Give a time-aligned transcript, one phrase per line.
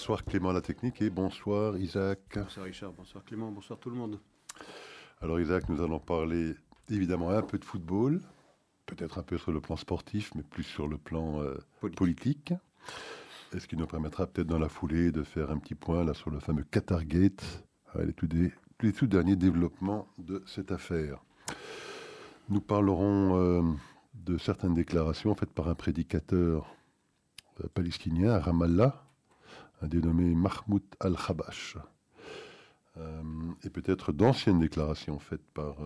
[0.00, 2.20] Bonsoir Clément la technique et bonsoir Isaac.
[2.34, 4.18] Bonsoir Richard, bonsoir Clément, bonsoir tout le monde.
[5.20, 6.54] Alors Isaac, nous allons parler
[6.88, 8.22] évidemment un peu de football,
[8.86, 11.58] peut-être un peu sur le plan sportif, mais plus sur le plan euh,
[11.96, 12.54] politique.
[13.52, 16.14] est ce qui nous permettra peut-être dans la foulée de faire un petit point là
[16.14, 17.62] sur le fameux Qatargate,
[18.02, 18.28] les tout,
[18.80, 21.22] les tout derniers développements de cette affaire?
[22.48, 23.62] Nous parlerons euh,
[24.14, 26.74] de certaines déclarations faites par un prédicateur
[27.62, 29.09] euh, palestinien à Ramallah,
[29.80, 31.76] un dénommé Mahmoud al-Khabash.
[32.96, 33.22] Euh,
[33.64, 35.76] et peut-être d'anciennes déclarations faites par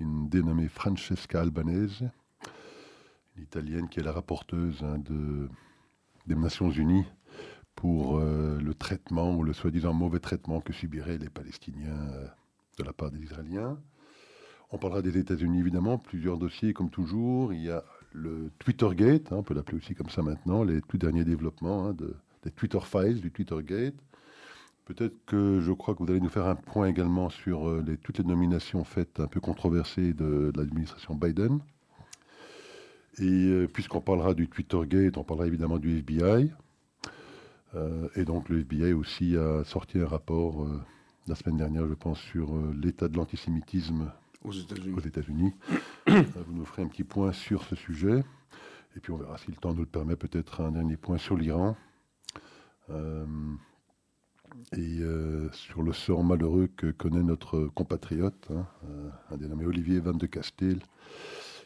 [0.00, 2.04] une dénommée Francesca Albanese,
[3.36, 5.48] une italienne qui est la rapporteuse hein, de,
[6.26, 7.06] des Nations Unies
[7.74, 12.08] pour le traitement ou le soi-disant mauvais traitement que subiraient les Palestiniens
[12.78, 13.78] de la part des Israéliens.
[14.70, 17.52] On parlera des États-Unis évidemment, plusieurs dossiers comme toujours.
[17.52, 20.98] Il y a le Twittergate, hein, on peut l'appeler aussi comme ça maintenant, les tout
[20.98, 22.14] derniers développements hein, de,
[22.46, 23.94] des Twitter Files, du Twittergate.
[24.84, 27.96] Peut-être que je crois que vous allez nous faire un point également sur euh, les,
[27.96, 31.58] toutes les nominations faites un peu controversées de, l'administration Biden.
[33.18, 36.52] Et euh, puisqu'on parlera du Twittergate, on parlera évidemment du FBI.
[37.74, 40.64] Euh, et donc le FBI aussi a sorti un rapport
[41.26, 44.12] la semaine dernière, je pense, sur l'état de l'antisémitisme
[44.44, 44.94] aux États-Unis.
[45.04, 45.52] États-Unis.
[46.06, 48.22] vous nous ferez un petit point sur ce sujet.
[48.96, 51.36] Et puis on verra si le temps nous le permet, peut-être un dernier point sur
[51.36, 51.76] l'Iran.
[52.90, 53.26] Euh,
[54.72, 60.00] et euh, sur le sort malheureux que connaît notre compatriote, hein, euh, un dénommé Olivier
[60.00, 60.80] Van de Castel,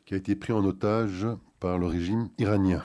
[0.07, 1.27] qui a été pris en otage
[1.61, 2.83] par le régime iranien.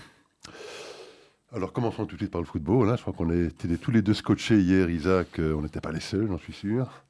[1.51, 2.89] Alors commençons tout de suite par le football.
[2.89, 2.95] Hein.
[2.97, 5.39] Je crois qu'on était tous les deux scotchés hier, Isaac.
[5.39, 7.03] on n'était pas les seuls, j'en suis sûr.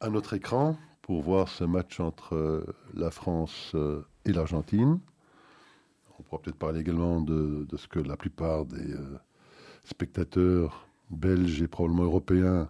[0.00, 3.76] À notre écran, pour voir ce match entre la France
[4.24, 4.98] et l'Argentine.
[6.18, 8.94] On pourra peut-être parler également de, ce que la plupart des
[9.84, 12.68] spectateurs belges et probablement européens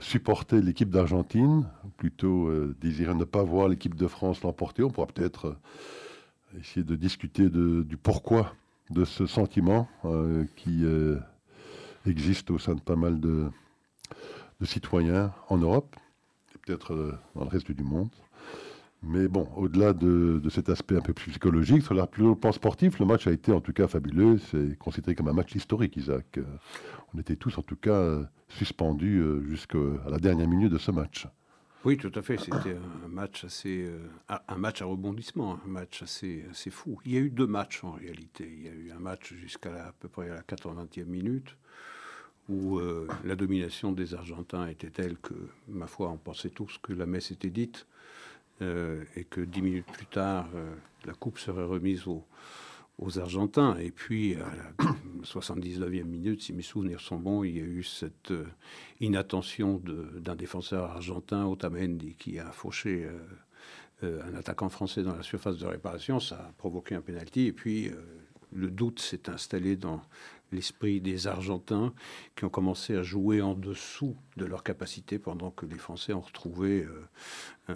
[0.00, 1.64] supportaient l'équipe d'Argentine,
[1.96, 2.50] plutôt
[2.80, 4.82] désiraient ne pas voir l'équipe de France l'emporter.
[4.82, 5.56] On pourra peut-être
[6.58, 8.52] essayer de discuter du pourquoi
[8.90, 9.88] de ce sentiment
[10.56, 10.84] qui
[12.04, 13.50] existe au sein de pas mal de
[14.64, 15.96] citoyens en Europe
[16.66, 18.10] peut-être euh, dans le reste du monde.
[19.06, 23.06] Mais bon, au-delà de, cet aspect un peu plus psychologique, sur le plan sportif, le
[23.06, 24.38] match a été en tout cas fabuleux.
[24.38, 26.38] C'est considéré comme un match historique, Isaac.
[26.38, 26.44] Euh,
[27.14, 29.78] on était tous en tout cas euh, suspendus jusqu'à
[30.08, 31.26] la dernière minute de ce match.
[31.84, 32.36] Oui, tout à fait.
[32.36, 33.88] C'était un match assez,
[34.28, 36.98] un match à rebondissement, un match assez, assez fou.
[37.04, 38.50] Il y a eu deux matchs en réalité.
[38.52, 41.56] Il y a eu un match jusqu'à à peu près à la 80e minute
[42.48, 45.34] où euh, la domination des Argentins était telle que,
[45.68, 47.86] ma foi, on pensait tous que la messe était dite,
[48.62, 50.74] euh, et que dix minutes plus tard, euh,
[51.04, 52.24] la coupe serait remise aux,
[53.18, 53.76] Argentins.
[53.76, 57.82] Et puis, à la 79e minute, si mes souvenirs sont bons, il y a eu
[57.82, 58.32] cette
[59.00, 63.06] inattention d'un défenseur argentin, Otamendi, qui a fauché
[64.02, 66.20] un attaquant français dans la surface de réparation.
[66.20, 67.90] Ça a provoqué un pénalty, et puis
[68.52, 70.00] le doute s'est installé dans
[70.52, 71.92] l'esprit des Argentins
[72.36, 76.20] qui ont commencé à jouer en dessous de leur capacité pendant que les Français ont
[76.20, 77.08] retrouvé euh,
[77.70, 77.74] euh,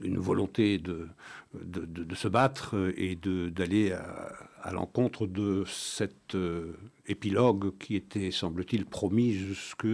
[0.00, 1.08] une volonté de,
[1.54, 6.76] de, se battre et d'aller à, l'encontre de cet euh,
[7.06, 9.90] épilogue qui était, semble-t-il, promis jusqu'à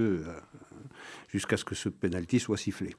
[1.56, 2.94] ce que ce penalty soit sifflé.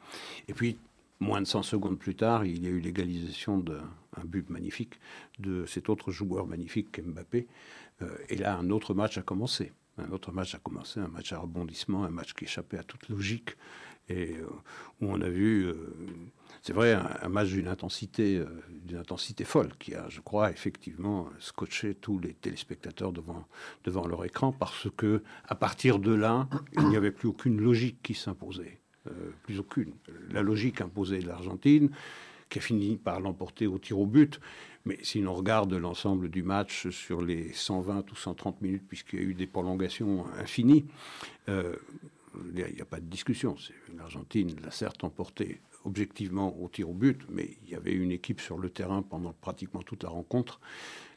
[0.48, 0.78] Et puis,
[1.24, 5.00] Moins de 100 secondes plus tard, il y a eu l'égalisation d'un but magnifique
[5.40, 7.48] de cet autre joueur magnifique Mbappé.
[8.02, 9.72] Euh, et là, un autre match a commencé.
[9.98, 13.08] Un autre match a commencé, un match à rebondissement, un match qui échappait à toute
[13.08, 13.52] logique
[14.10, 14.46] et euh,
[15.02, 15.76] où on a vu, euh,
[16.62, 21.96] c'est vrai, un, match d'une intensité, d'une intensité folle qui a, je crois, effectivement scotché
[21.96, 23.48] tous les téléspectateurs devant
[23.84, 26.48] devant leur écran parce que à partir de là,
[26.78, 28.80] il n'y avait plus aucune logique qui s'imposait.
[29.08, 29.94] Euh, plus aucune.
[30.32, 31.90] La logique imposée de l'Argentine,
[32.48, 34.40] qui a fini par l'emporter au tir au but.
[34.86, 39.22] Mais si l'on regarde l'ensemble du match sur les 120 ou 130 minutes, puisqu'il y
[39.22, 40.86] a eu des prolongations infinies,
[41.50, 41.76] euh,
[42.56, 43.56] il n'y a, pas de discussion.
[43.96, 48.40] L'Argentine l'a certes emporté objectivement au tir au but, mais il y avait une équipe
[48.40, 50.60] sur le terrain pendant pratiquement toute la rencontre.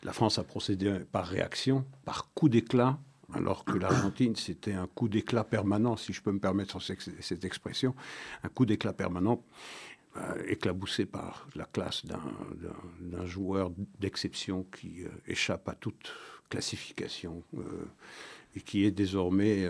[0.02, 2.98] La France a procédé par réaction, par coup d'éclat,
[3.32, 7.94] alors que l'Argentine, c'était un coup d'éclat permanent, si je peux me permettre cette expression,
[8.42, 9.42] un coup d'éclat permanent
[10.16, 13.70] euh, éclaboussé par la classe d'un joueur
[14.00, 16.12] d'exception qui euh, échappe à toute
[16.48, 17.84] classification euh,
[18.54, 19.68] et qui est désormais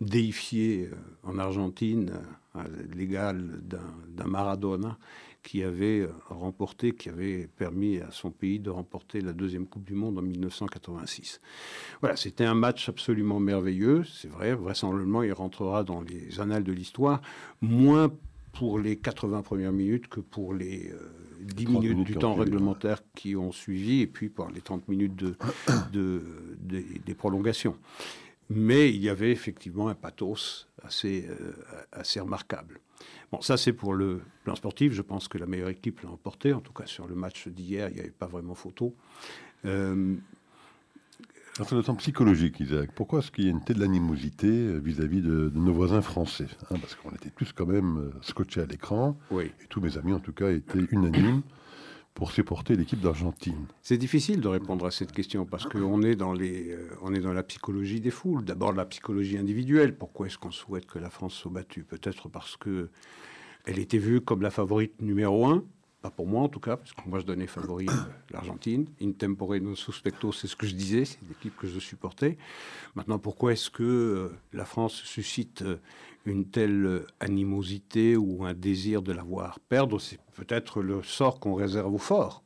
[0.00, 0.90] déifié
[1.22, 2.12] en Argentine
[2.54, 2.64] à
[2.94, 4.98] l'égal d'un Maradona
[5.42, 9.94] qui avait remporté, qui avait permis à son pays de remporter la deuxième Coupe du
[9.94, 11.40] Monde en 1986.
[12.00, 16.72] Voilà, c'était un match absolument merveilleux, c'est vrai, vraisemblablement il rentrera dans les annales de
[16.72, 17.20] l'histoire,
[17.60, 18.12] moins
[18.52, 20.92] pour les 80 premières minutes que pour les
[21.40, 26.22] 10 minutes, du temps réglementaire qui ont suivi, et puis par les 30 minutes de,
[26.62, 27.76] des prolongations.
[28.54, 31.52] Mais il y avait effectivement un pathos assez, euh,
[31.92, 32.80] assez remarquable.
[33.30, 34.92] Bon, ça c'est pour le plan sportif.
[34.92, 36.52] Je pense que la meilleure équipe l'a emporté.
[36.52, 38.94] En tout cas, sur le match d'hier, il n'y avait pas vraiment photo.
[39.64, 40.16] Euh,
[41.54, 45.20] sur le temps psychologique, Isaac, pourquoi est-ce qu'il y a une telle animosité euh, vis-à-vis
[45.20, 49.18] de, nos voisins français hein, Parce qu'on était tous quand même euh, scotchés à l'écran.
[49.30, 49.52] Oui.
[49.62, 51.42] Et tous mes amis, en tout cas, étaient unanimes
[52.14, 56.34] pour supporter l'équipe d'Argentine C'est difficile de répondre à cette question parce qu'on est, dans
[56.34, 58.44] euh, est dans la psychologie des foules.
[58.44, 59.96] D'abord la psychologie individuelle.
[59.96, 61.84] Pourquoi est-ce qu'on souhaite que la France soit battue?
[61.84, 62.90] Peut-être parce que
[63.64, 65.64] elle était vue comme la favorite numéro un.
[66.02, 67.92] Pas pour moi en tout cas, parce que moi je donnais favori euh,
[68.30, 68.86] l'Argentine.
[69.00, 72.36] In tempore non suspecto, c'est ce que je disais, c'est l'équipe que je supportais.
[72.96, 75.64] Maintenant, pourquoi est-ce que euh, la France suscite
[76.24, 81.54] une telle animosité ou un désir de la voir perdre, c'est peut-être le sort qu'on
[81.54, 82.42] réserve aux forts.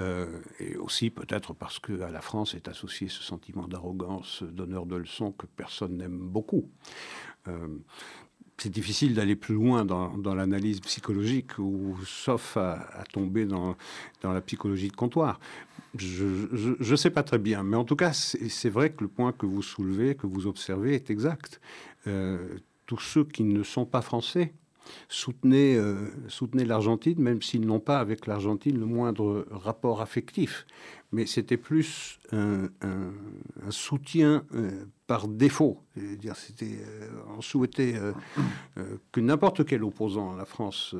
[0.00, 4.94] Euh, et aussi peut-être parce qu'à la France est associé ce sentiment d'arrogance, d'honneur de
[4.94, 6.70] leçon que personne n'aime beaucoup.
[7.48, 7.78] Euh,
[8.58, 13.76] c'est difficile d'aller plus loin dans, l'analyse psychologique, ou, sauf à, tomber dans,
[14.22, 15.38] la psychologie de comptoir.
[15.96, 16.24] Je
[16.78, 19.46] ne sais pas très bien, mais en tout cas, c'est vrai que le point que
[19.46, 21.60] vous soulevez, que vous observez, est exact.
[22.06, 24.52] Euh, tous ceux qui ne sont pas français
[25.08, 26.10] soutenaient, euh,
[26.54, 30.66] l'Argentine, même s'ils n'ont pas avec l'Argentine le moindre rapport affectif.
[31.10, 32.68] Mais c'était plus un,
[33.70, 35.80] soutien euh, par défaut.
[35.96, 36.16] Euh,
[37.36, 37.94] on souhaitait
[39.12, 40.94] que n'importe quel opposant à la France,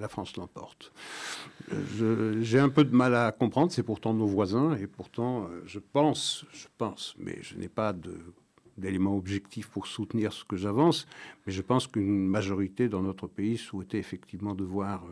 [0.00, 0.92] la France l'emporte.
[2.40, 3.72] j'ai un peu de mal à comprendre.
[3.72, 8.14] C'est pourtant nos voisins et pourtant, je pense, je pense, mais je n'ai pas de
[8.78, 11.06] d'éléments objectifs pour soutenir ce que j'avance,
[11.46, 15.04] mais je pense qu'une majorité dans notre pays souhaitait effectivement de voir,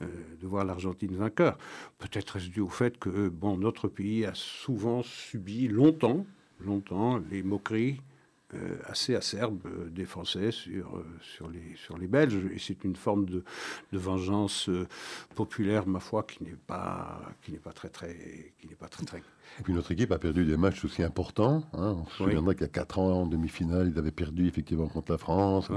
[0.00, 1.58] euh, euh, voir l'Argentine vainqueur.
[1.98, 6.26] Peut-être est-ce dû au fait que bon, notre pays a souvent subi longtemps,
[6.60, 8.00] longtemps les moqueries,
[8.54, 12.38] euh, assez acerbe euh, des Français sur, euh, sur, les, sur les Belges.
[12.54, 13.42] Et c'est une forme de,
[13.92, 14.70] de vengeance
[15.34, 19.04] populaire, ma foi, qui n'est pas, qui n'est pas très, très, qui n'est pas très,
[19.04, 19.18] très.
[19.58, 21.64] Et puis notre équipe a perdu des matchs aussi importants.
[21.72, 21.96] Hein.
[21.98, 25.10] On se souviendra qu'il y a 4 ans, en demi-finale, ils avaient perdu effectivement contre
[25.10, 25.68] la France.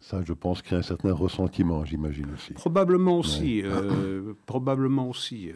[0.00, 2.54] ça, je pense qu'il y a un certain ressentiment, j'imagine aussi.
[2.54, 3.62] Probablement aussi.
[4.46, 5.52] probablement aussi.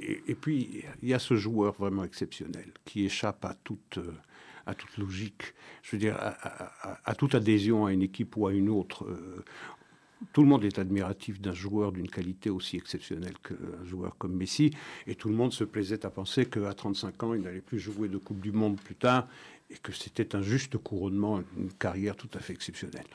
[0.00, 3.98] Et, et, puis, il y a ce joueur vraiment exceptionnel qui échappe à toute
[4.66, 8.68] à toute logique, je veux dire, à, toute adhésion à une équipe ou à une
[8.68, 9.04] autre.
[9.04, 9.44] Euh,
[10.32, 14.70] tout le monde est admiratif d'un joueur d'une qualité aussi exceptionnelle qu'un joueur comme Messi,
[15.06, 18.08] et tout le monde se plaisait à penser qu'à 35 ans, il n'allait plus jouer
[18.08, 19.28] de Coupe du Monde plus tard,
[19.70, 23.06] et que c'était un juste couronnement, une carrière tout à fait exceptionnelle.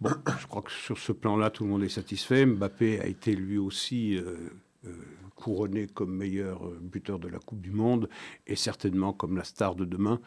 [0.00, 0.10] Bon,
[0.40, 2.46] je crois que sur ce plan-là, tout le monde est satisfait.
[2.46, 4.36] Mbappé a été lui aussi euh,
[4.86, 4.92] euh,
[5.36, 8.08] couronné comme meilleur buteur de la Coupe du Monde,
[8.46, 10.20] et certainement comme la star de demain.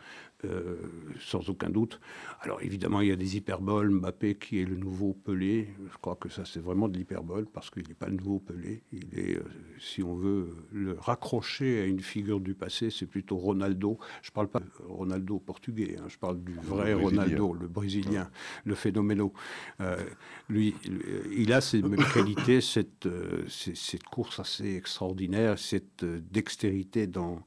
[0.46, 0.76] Euh,
[1.20, 2.02] sans aucun doute.
[2.42, 3.90] Alors évidemment, il y a des hyperboles.
[3.90, 7.70] Mbappé qui est le nouveau Pelé, je crois que ça c'est vraiment de l'hyperbole parce
[7.70, 8.84] qu'il n'est pas le nouveau Pelé.
[8.92, 9.44] Il est, euh,
[9.80, 13.98] si on veut le raccrocher à une figure du passé, c'est plutôt Ronaldo.
[14.22, 16.06] Je ne parle pas de Ronaldo portugais, hein.
[16.08, 18.30] je parle du vrai Ronaldo, le brésilien,
[18.66, 19.34] le phénoméno.
[19.80, 20.04] Euh,
[20.50, 20.76] lui,
[21.32, 23.08] il a ces mêmes qualités, cette,
[23.48, 27.44] cette course assez extraordinaire, cette dextérité dans,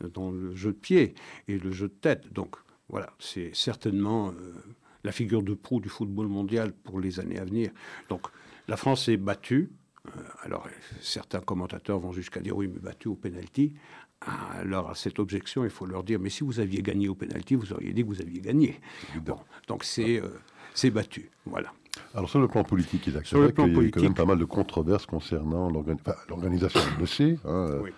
[0.00, 1.14] dans le jeu de pied
[1.48, 2.32] et le jeu de tête.
[2.32, 2.56] Donc
[2.88, 4.54] voilà, c'est certainement euh,
[5.04, 7.70] la figure de proue du football mondial pour les années à venir.
[8.08, 8.26] Donc
[8.66, 9.70] la France est battue.
[10.06, 10.66] Euh, alors
[11.00, 13.74] certains commentateurs vont jusqu'à dire oui, mais battue au penalty.
[14.20, 17.54] Alors à cette objection, il faut leur dire mais si vous aviez gagné au penalty,
[17.54, 18.80] vous auriez dit que vous aviez gagné.
[19.24, 19.38] Bon,
[19.68, 21.30] donc c'est euh, battu.
[21.44, 21.72] Voilà.
[22.14, 25.68] Alors sur le plan politique, il y a quand même pas mal de controverses concernant
[25.68, 26.80] l'organisation.
[26.96, 27.38] On le sait.
[27.44, 27.90] Hein, oui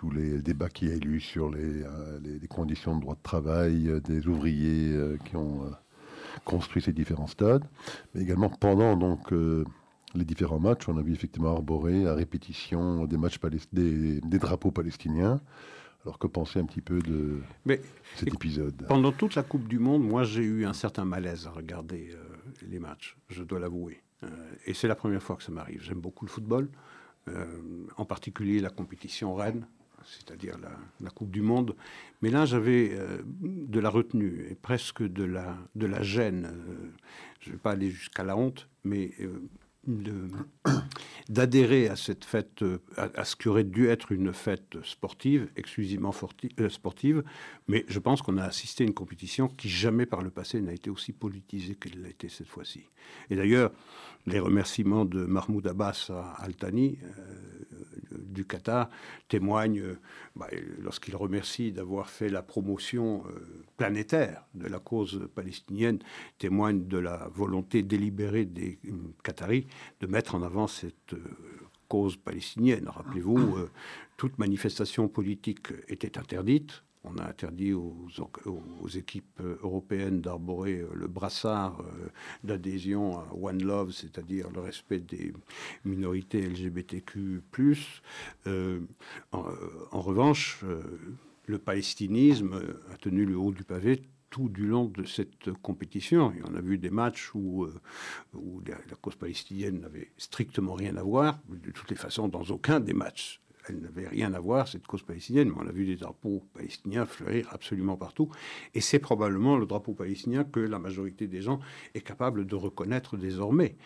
[0.00, 3.22] tous les débats qu'il y a eu sur les, euh, les, conditions de droit de
[3.22, 5.70] travail euh, des ouvriers euh, qui ont
[6.46, 7.66] construit ces différents stades,
[8.14, 13.18] mais également pendant donc les différents matchs, on a vu effectivement arborer à répétition des
[13.18, 13.38] matchs
[13.72, 15.40] des, des, drapeaux palestiniens.
[16.04, 17.40] Alors que penser un petit peu de
[18.14, 18.86] cet épisode?
[18.88, 22.16] Pendant toute la Coupe du Monde, moi j'ai eu un certain malaise à regarder
[22.66, 24.00] les matchs, je dois l'avouer.
[24.64, 25.82] et c'est la première fois que ça m'arrive.
[25.82, 26.70] J'aime beaucoup le football,
[27.96, 29.66] en particulier la compétition reine,
[30.04, 30.56] c'est-à-dire
[31.00, 31.74] la, Coupe du Monde.
[32.22, 32.96] Mais là, j'avais
[33.32, 36.52] de la retenue et presque de la, de la gêne.
[37.40, 39.12] je ne vais pas aller jusqu'à la honte, mais
[41.28, 42.64] d'adhérer à cette fête,
[42.96, 46.14] à, ce qui aurait dû être une fête sportive, exclusivement
[46.60, 47.22] euh, sportive,
[47.66, 50.72] mais je pense qu'on a assisté à une compétition qui jamais par le passé n'a
[50.72, 52.84] été aussi politisée qu'elle l'a été cette fois-ci.
[53.30, 53.72] Et d'ailleurs,
[54.30, 58.88] les remerciements de Mahmoud Abbas à Altani, euh, du Qatar
[59.28, 59.98] témoigne, euh,
[60.36, 60.46] bah,
[60.78, 65.98] lorsqu'il remercie d'avoir fait la promotion euh, planétaire de la cause palestinienne,
[66.38, 68.78] témoigne de la volonté délibérée des
[69.24, 69.66] Qataris
[70.00, 71.14] de mettre en avant cette
[71.88, 72.88] cause palestinienne.
[72.88, 73.56] Rappelez-vous,
[74.16, 76.84] toute manifestation politique était interdite.
[77.04, 78.08] On a interdit aux,
[78.94, 82.08] équipes européennes d'arborer euh, le brassard euh,
[82.44, 85.32] d'adhésion à One Love, c'est-à-dire le respect des
[85.84, 87.42] minorités LGBTQ.
[88.46, 88.80] Euh,
[89.32, 90.62] en, revanche,
[91.46, 92.60] le palestinisme
[92.92, 96.32] a tenu le haut du pavé tout du long de cette compétition.
[96.32, 97.66] Et on a vu des matchs où,
[98.34, 102.44] où la, la, cause palestinienne n'avait strictement rien à voir, de toutes les façons, dans
[102.44, 105.86] aucun des matchs elle n'avait rien à voir, cette cause palestinienne, mais on a vu
[105.86, 108.30] des drapeaux palestiniens fleurir absolument partout.
[108.74, 111.60] Et c'est probablement le drapeau palestinien que la majorité des gens
[111.94, 113.76] est capable de reconnaître désormais.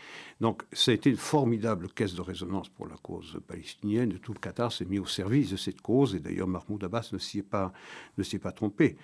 [0.40, 4.18] Donc ça a été une formidable caisse de résonance pour la cause palestinienne.
[4.18, 6.14] Tout le Qatar s'est mis au service de cette cause.
[6.14, 8.96] Et d'ailleurs, Mahmoud Abbas ne s'y est pas trompé.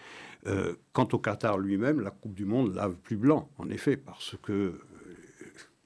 [0.46, 4.37] Euh, quant au Qatar lui-même, la Coupe du Monde lave plus blanc, en effet, parce
[4.42, 4.80] que euh,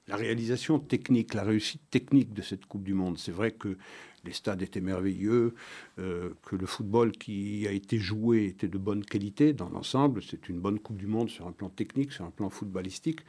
[0.07, 3.77] la réalisation technique, la réussite technique de cette Coupe du Monde, c'est vrai que
[4.25, 5.53] les stades étaient merveilleux,
[5.99, 10.21] euh, que le football qui a été joué était de bonne qualité dans l'ensemble.
[10.23, 13.21] C'est une bonne Coupe du Monde sur un plan technique, sur un plan footballistique.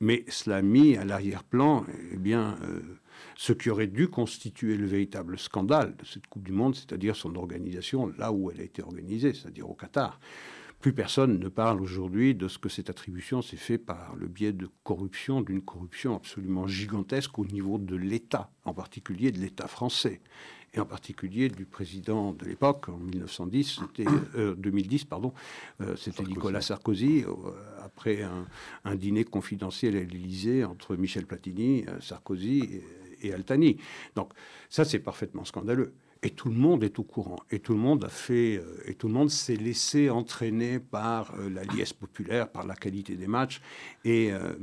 [0.00, 2.80] Mais cela a mis à l'arrière-plan eh bien, euh,
[3.36, 7.34] ce qui aurait dû constituer le véritable scandale de cette Coupe du Monde, c'est-à-dire son
[7.36, 10.18] organisation là où elle a été organisée, c'est-à-dire au Qatar.
[10.80, 14.52] Plus personne ne parle aujourd'hui de ce que cette attribution s'est fait par le biais
[14.52, 20.20] de corruption, d'une corruption absolument gigantesque au niveau de l'État, en particulier de l'État français,
[20.74, 23.80] et en particulier du président de l'époque, en 1910,
[24.56, 25.32] 2010, euh, pardon,
[25.80, 27.32] euh, c'était Nicolas Sarkozy, euh,
[27.82, 28.22] après
[28.84, 32.82] un, dîner confidentiel à l'Élysée entre Michel Platini, Sarkozy
[33.22, 33.78] et Altani.
[34.14, 34.32] Donc
[34.68, 35.94] ça, c'est parfaitement scandaleux.
[36.22, 37.38] Et tout le monde est au courant.
[37.50, 41.32] Et tout le monde a fait, euh, et tout le monde s'est laissé entraîner par
[41.38, 43.60] euh, la liesse populaire, par la qualité des matchs,
[44.04, 44.54] et, euh,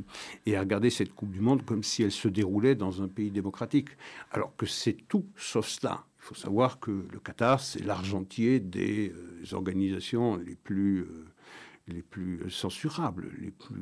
[0.45, 3.31] et a regardé cette Coupe du Monde comme si elle se déroulait dans un pays
[3.31, 3.89] démocratique.
[4.31, 6.03] Alors que c'est tout sauf cela.
[6.19, 9.13] Il faut savoir que le Qatar, c'est l'argentier des
[9.53, 11.07] organisations les plus
[11.87, 13.75] les plus censurables, les plus,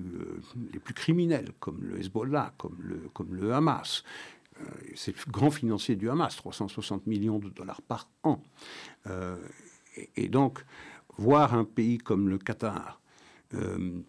[0.73, 4.03] les plus criminels, comme le Hezbollah, comme le, comme le Hamas.
[4.59, 4.63] Euh,
[4.95, 8.41] c'est le grand financier du Hamas, 360 millions de dollars par an.
[9.07, 9.37] Euh,
[10.15, 10.63] et, donc,
[11.17, 12.99] voir un pays comme le Qatar,
[13.53, 14.01] euh,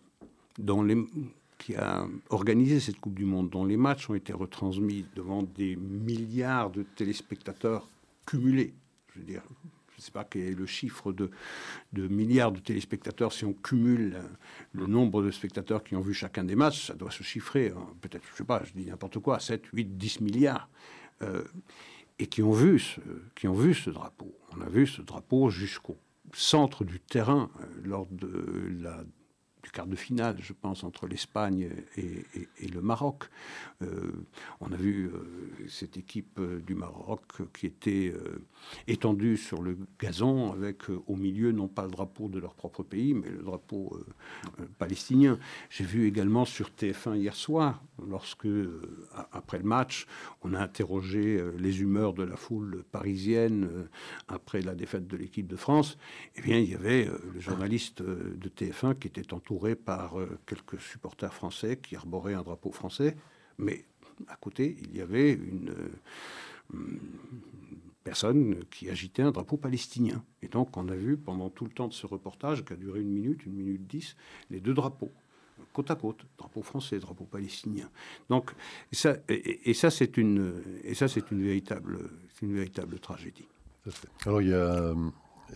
[1.59, 5.77] qui a organisé cette Coupe du Monde, dont les matchs ont été retransmis devant des
[5.77, 7.89] milliards de téléspectateurs
[8.27, 8.75] cumulés,
[9.15, 9.43] je veux dire,
[9.95, 11.31] je ne sais pas quel est le chiffre de,
[11.93, 13.33] milliards de téléspectateurs.
[13.33, 14.17] Si on cumule
[14.73, 17.87] le nombre de spectateurs qui ont vu chacun des matchs, ça doit se chiffrer, hein,
[18.01, 20.69] peut-être, je ne sais pas, je dis n'importe quoi, 7, 8, 10 milliards.
[21.23, 21.45] Euh,
[22.19, 23.01] et qui ont, vu ce,
[23.35, 24.33] qui ont vu ce drapeau.
[24.57, 25.97] On a vu ce drapeau jusqu'au
[26.33, 29.05] centre du terrain euh, lors de la
[29.65, 33.25] du quart de finale, je pense, entre l'Espagne et, le Maroc.
[33.83, 34.13] Euh,
[34.61, 38.13] on a vu euh, cette équipe euh, du Maroc qui était
[38.87, 43.15] étendue sur le gazon avec au milieu non pas le drapeau de leur propre pays,
[43.15, 43.99] mais le drapeau
[44.79, 45.39] palestinien.
[45.71, 48.49] J'ai vu également sur TF1 hier soir, lorsque,
[49.33, 50.07] après le match,
[50.43, 53.89] on a interrogé les humeurs de la foule parisienne
[54.29, 55.97] après la défaite de l'équipe de France,
[56.37, 60.81] eh bien, il y avait le journaliste de TF1 qui était entouré par euh, quelques
[60.81, 63.17] supporters français qui arboraient un drapeau français,
[63.59, 63.85] mais
[64.29, 65.75] à côté, il y avait une,
[66.75, 66.79] euh,
[68.03, 70.25] personne qui agitait un drapeau palestinien.
[70.43, 73.01] Et donc, on a vu pendant tout le temps de ce reportage, qui a duré
[73.01, 74.17] une minute, une minute dix,
[74.51, 75.13] les deux drapeaux
[75.73, 77.89] côte à côte, drapeau français, drapeau palestinien.
[78.29, 78.53] Donc,
[78.93, 82.11] ça, et, ça c'est une, et ça c'est une véritable,
[82.43, 83.49] une véritable tragédie.
[84.25, 84.95] Alors il y a euh,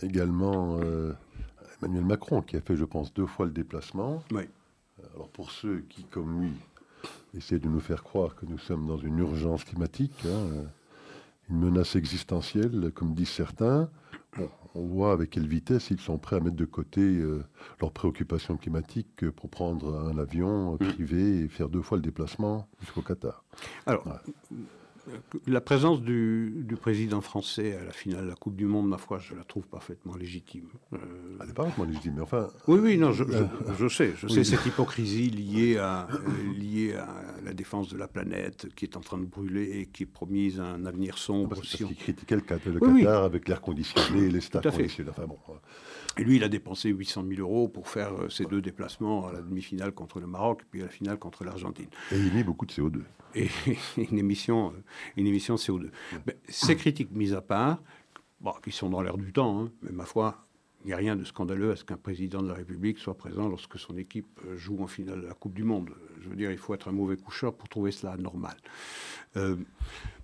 [0.01, 0.79] également
[1.81, 4.23] Emmanuel Macron, qui a fait, je pense, deux fois le déplacement.
[4.31, 4.43] Oui.
[5.13, 6.51] Alors pour ceux qui, comme lui,
[7.35, 10.65] essaient de nous faire croire que nous sommes dans une urgence climatique, hein,
[11.49, 13.89] une menace existentielle, comme disent certains,
[14.75, 17.43] on voit avec quelle vitesse ils sont prêts à mettre de côté euh,
[17.81, 20.77] leurs préoccupations climatiques pour prendre un avion mm.
[20.77, 23.43] privé et faire deux fois le déplacement jusqu'au Qatar.
[23.85, 24.05] Alors,
[25.47, 29.19] la présence du, président français à la finale de la Coupe du Monde, ma foi,
[29.19, 30.67] je la trouve parfaitement légitime.
[30.93, 30.97] Euh,
[31.41, 32.47] Elle n'est pas parfaitement légitime, mais enfin.
[32.67, 33.23] Oui, oui, non, je,
[33.87, 37.07] sais, je sais cette hypocrisie liée à, euh, liée à
[37.43, 40.59] la défense de la planète qui est en train de brûler et qui est promise
[40.59, 41.55] un avenir sombre.
[41.55, 45.09] Parce, qu'il critiquait le, Qatar avec l'air conditionné, les stades conditionnés.
[45.09, 45.37] Enfin bon.
[46.19, 49.41] Et lui, il a dépensé 800 000 euros pour faire ses deux déplacements à la
[49.41, 51.87] demi-finale contre le Maroc, puis à la finale contre l'Argentine.
[52.11, 53.03] Et il émet beaucoup de CO2.
[53.35, 53.47] Et
[53.97, 54.73] une émission,
[55.15, 55.89] une émission CO2.
[56.49, 57.81] ces critiques mises à part,
[58.41, 60.45] bon, qui sont dans l'air du temps, hein, mais ma foi,
[60.83, 63.47] il n'y a rien de scandaleux à ce qu'un président de la République soit présent
[63.47, 65.91] lorsque son équipe joue en finale de la Coupe du Monde.
[66.21, 68.57] Je veux dire, il faut être un mauvais coucheur pour trouver cela normal.
[69.37, 69.55] Euh,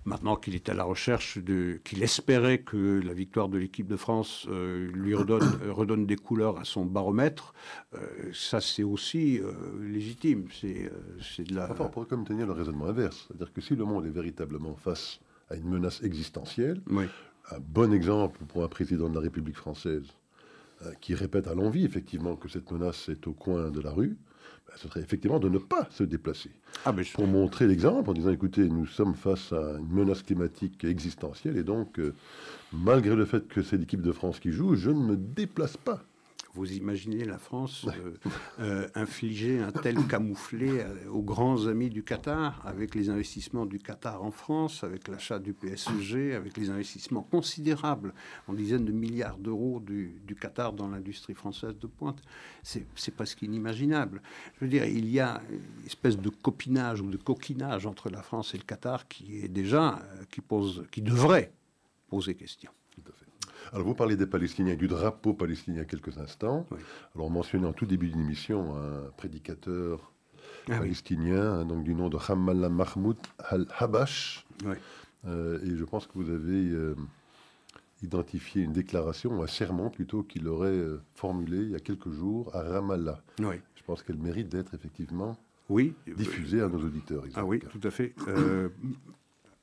[0.05, 3.95] maintenant qu'il est à la recherche de, qu'il espérait que la victoire de l'équipe de
[3.95, 7.53] France euh, lui redonne, redonne, des couleurs à son baromètre,
[7.93, 7.99] euh,
[8.33, 9.41] ça c'est aussi
[9.81, 10.47] légitime.
[10.51, 11.71] C'est, c'est de la.
[11.71, 14.75] Enfin, on pourrait comme tenir le raisonnement inverse, c'est-à-dire que si le monde est véritablement
[14.75, 15.19] face
[15.49, 16.81] à une menace existentielle,
[17.51, 20.05] un bon exemple pour un président de la République française
[20.99, 24.17] qui répète à l'envie effectivement que cette menace est au coin de la rue,
[24.75, 26.51] ce serait effectivement de ne pas se déplacer.
[26.85, 31.57] Ah, Pour montrer l'exemple en disant, écoutez, nous sommes face à une menace climatique existentielle
[31.57, 32.13] et donc, euh,
[32.73, 36.03] malgré le fait que c'est l'équipe de France qui joue, je ne me déplace pas
[36.55, 38.13] vous imaginez la France euh,
[38.59, 43.77] euh, infliger un tel camouflet euh, aux grands amis du Qatar, avec les investissements du
[43.79, 48.13] Qatar en France, avec l'achat du PSG, avec les investissements considérables
[48.47, 52.21] en dizaines de milliards d'euros du, Qatar dans l'industrie française de pointe.
[52.63, 54.21] C'est presque inimaginable.
[54.55, 58.21] Je veux dire, il y a une espèce de copinage ou de coquinage entre la
[58.21, 59.99] France et le Qatar qui est déjà,
[60.31, 61.51] qui pose, qui devrait
[62.09, 62.71] poser question.
[63.73, 66.65] Alors, vous parlez des Palestiniens, du drapeau palestinien quelques instants.
[67.15, 70.11] Alors, on mentionnait en tout début d'une émission un prédicateur
[70.67, 74.45] ah palestinien, hein, donc du nom de Hamallah Mahmoud al-Habash.
[75.27, 76.95] Euh, et je pense que vous avez euh,
[78.01, 82.55] identifié une déclaration, un serment plutôt, qu'il aurait euh, formulé il y a quelques jours
[82.55, 83.21] à Ramallah.
[83.39, 85.37] Je pense qu'elle mérite d'être effectivement
[85.69, 85.93] oui.
[86.07, 87.23] diffusée à nos auditeurs.
[87.35, 88.15] Ah oui, tout à fait.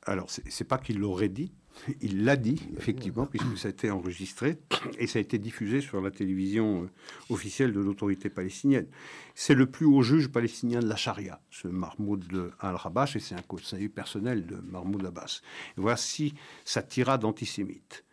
[0.05, 1.53] alors, c'est pas qu'il l'aurait dit,
[2.01, 4.59] il l'a dit, effectivement, puisque ça a été enregistré
[4.99, 8.87] et ça a été diffusé sur la télévision euh, officielle de l'autorité palestinienne.
[9.35, 13.43] C'est le plus haut juge palestinien de la charia, ce Mahmoud al-Rabash, et c'est un
[13.43, 15.41] conseiller personnel de Mahmoud Abbas.
[15.77, 18.05] voici sa tirade antisémite.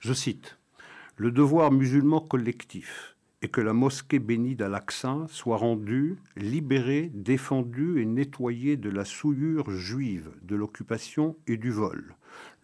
[0.00, 0.58] Je cite
[1.16, 8.06] Le devoir musulman collectif est que la mosquée bénie d'Al-Aqsa soit rendue, libérée, défendue et
[8.06, 12.16] nettoyée de la souillure juive, de l'occupation et du vol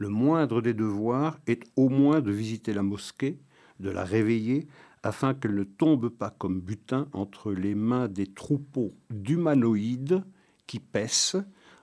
[0.03, 3.39] le moindre des devoirs est au moins de visiter la mosquée,
[3.79, 4.67] de la réveiller,
[5.05, 10.25] afin qu'elle ne tombe pas comme butin entre les mains des troupeaux d'humanoïdes
[10.67, 11.37] qui paissent,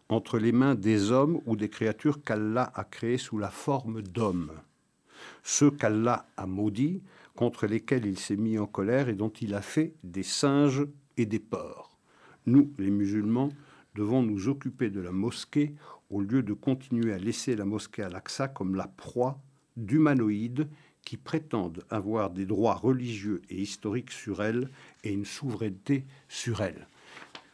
[0.09, 4.51] entre les mains des hommes ou des créatures qu'Allah a créées sous la forme d'hommes.
[5.41, 7.01] Ceux qu'Allah a maudits,
[7.37, 11.25] contre lesquels il s'est mis en colère et dont il a fait des singes et
[11.25, 11.97] des porcs.
[12.45, 13.53] Nous, les musulmans,
[13.95, 15.75] devons nous occuper de la mosquée
[16.09, 19.41] au lieu de continuer à laisser la mosquée à l'Aqsa comme la proie
[19.77, 20.67] d'humanoïdes
[21.05, 24.69] qui prétendent avoir des droits religieux et historiques sur elle
[25.03, 26.87] et une souveraineté sur elle.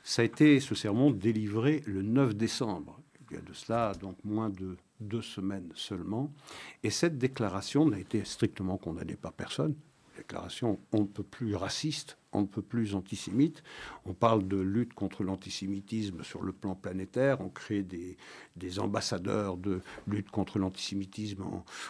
[0.03, 2.99] Ça a été ce sermon délivré le 9 décembre.
[3.29, 6.31] Il y a de cela donc moins de deux semaines seulement.
[6.83, 9.75] Et cette déclaration n'a été strictement condamnée par personne
[10.15, 13.63] déclaration on ne peut plus raciste, on ne peut plus antisémite.
[14.05, 17.41] On parle de lutte contre l'antisémitisme sur le plan planétaire.
[17.41, 18.17] On crée des,
[18.55, 21.43] des ambassadeurs de lutte contre l'antisémitisme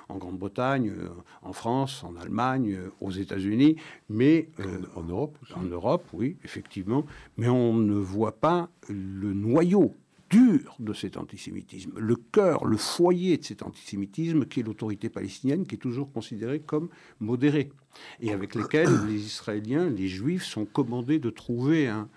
[0.09, 1.09] en, Grande-Bretagne, euh,
[1.41, 3.75] en France, en Allemagne, euh, aux États-Unis,
[4.09, 5.37] mais euh, en Europe.
[5.55, 7.05] En Europe, oui, effectivement.
[7.37, 9.95] Mais on ne voit pas le noyau
[10.29, 15.65] dur de cet antisémitisme, le cœur, le foyer de cet antisémitisme qui est l'autorité palestinienne,
[15.65, 17.71] qui est toujours considérée comme modérée,
[18.19, 22.09] et avec lesquels les Israéliens, les Juifs sont commandés de trouver un,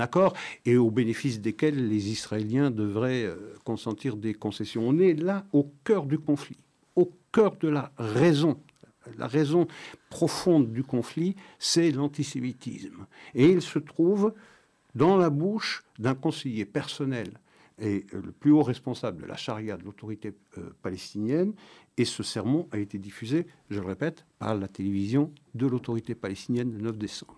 [0.00, 4.88] accord, et au bénéfice desquels les Israéliens devraient euh, consentir des concessions.
[4.88, 6.58] On est là au cœur du conflit,
[6.96, 8.58] au cœur de la raison
[9.18, 9.66] la raison
[10.10, 13.06] profonde du conflit, c'est l'antisémitisme.
[13.34, 14.32] Et il se trouve
[14.94, 17.32] dans la bouche d'un conseiller personnel
[17.78, 21.54] est le plus haut responsable de la charia de l'autorité euh, palestinienne.
[21.96, 26.72] Et ce sermon a été diffusé, je le répète, par la télévision de l'autorité palestinienne
[26.72, 27.36] le 9 décembre.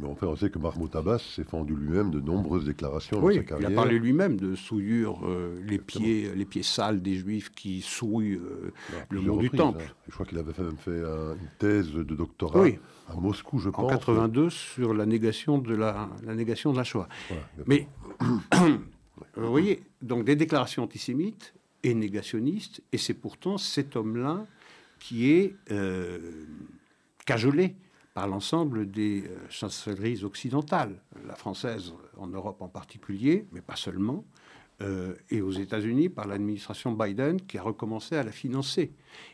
[0.00, 3.42] Mais enfin, on sait que Mahmoud Abbas s'est fendu lui-même de nombreuses déclarations dans sa
[3.42, 3.70] carrière.
[3.70, 7.80] Il a parlé lui-même de souillure euh, les, pieds, les pieds sales des Juifs qui
[7.80, 8.72] souillent euh,
[9.10, 9.82] le mur du Temple.
[9.88, 9.92] Hein.
[10.06, 12.66] Je crois qu'il avait même fait une thèse de doctorat
[13.08, 13.84] à Moscou, je pense.
[13.84, 17.08] En 82 sur la négation de la, la négation de la Shoah.
[17.66, 17.88] Mais
[19.36, 24.46] Vous voyez, donc des déclarations antisémites et négationniste, et c'est pourtant cet homme-là
[24.98, 26.46] qui est euh,
[27.24, 27.76] cajolé
[28.14, 34.24] par l'ensemble des euh, chancelleries occidentales, la française en Europe en particulier, mais pas seulement,
[34.80, 38.92] euh, et aux États-Unis par l'administration Biden qui a recommencé à la financer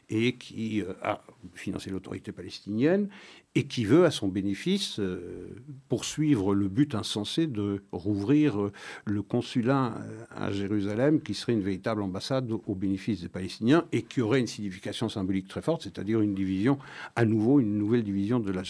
[0.08, 1.20] et qui euh, a
[1.52, 3.10] financé l'autorité palestinienne
[3.54, 5.54] et qui veut à son bénéfice euh,
[5.90, 8.70] poursuivre le but insensé de rouvrir
[9.04, 9.94] le consulat
[10.30, 14.46] à Jérusalem qui serait une véritable ambassade au bénéfice des Palestiniens et qui aurait une
[14.46, 16.78] signification symbolique très forte, c'est-à-dire une division,
[17.16, 18.62] à nouveau une nouvelle division de la,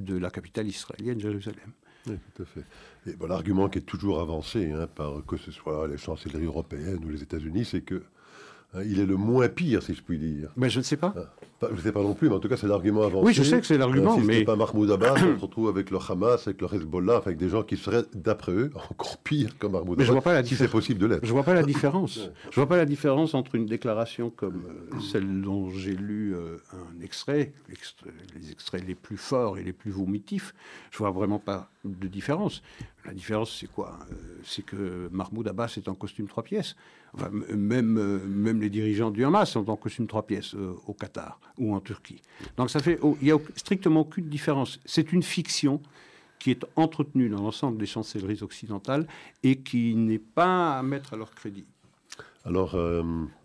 [0.00, 1.72] de la capitale israélienne, Jérusalem.
[2.06, 2.64] Oui, tout à fait.
[3.26, 7.22] L'argument qui est toujours avancé hein, par que ce soit les chancelleries européennes ou les
[7.22, 8.02] États-Unis, c'est que
[8.74, 10.50] Hein, il est le moins pire, si je puis dire.
[10.56, 11.14] Mais je ne sais pas.
[11.16, 13.24] Ah, je ne sais pas non plus, mais en tout cas, c'est l'argument avancé.
[13.24, 14.44] Oui, je sais que c'est l'argument, euh, si mais...
[14.44, 17.62] pas Mahmoud Abbas, on se retrouve avec le Hamas, avec le Hezbollah, avec des gens
[17.62, 20.56] qui seraient, d'après eux, encore pires que Mahmoud mais Abbas, je vois pas la si
[20.56, 21.24] c'est possible de l'être.
[21.24, 22.30] Je ne vois pas la différence.
[22.50, 26.56] je vois pas la différence entre une déclaration comme euh, celle dont j'ai lu euh,
[26.72, 30.54] un extrait, les extraits les plus forts et les plus vomitifs.
[30.90, 32.62] Je vois vraiment pas de différence.
[33.04, 33.98] La différence, c'est quoi
[34.44, 36.74] C'est que Mahmoud Abbas est en costume trois pièces
[37.54, 41.40] même, euh, même les dirigeants du Hamas sont en costume trois pièces euh, au Qatar
[41.58, 42.20] ou en Turquie.
[42.56, 44.80] Donc ça fait, oh, il n'y a strictement aucune différence.
[44.84, 45.80] C'est une fiction
[46.38, 49.06] qui est entretenue dans l'ensemble des chancelleries occidentales
[49.42, 51.64] et qui n'est pas à mettre à leur crédit.
[52.44, 53.02] Alors, euh,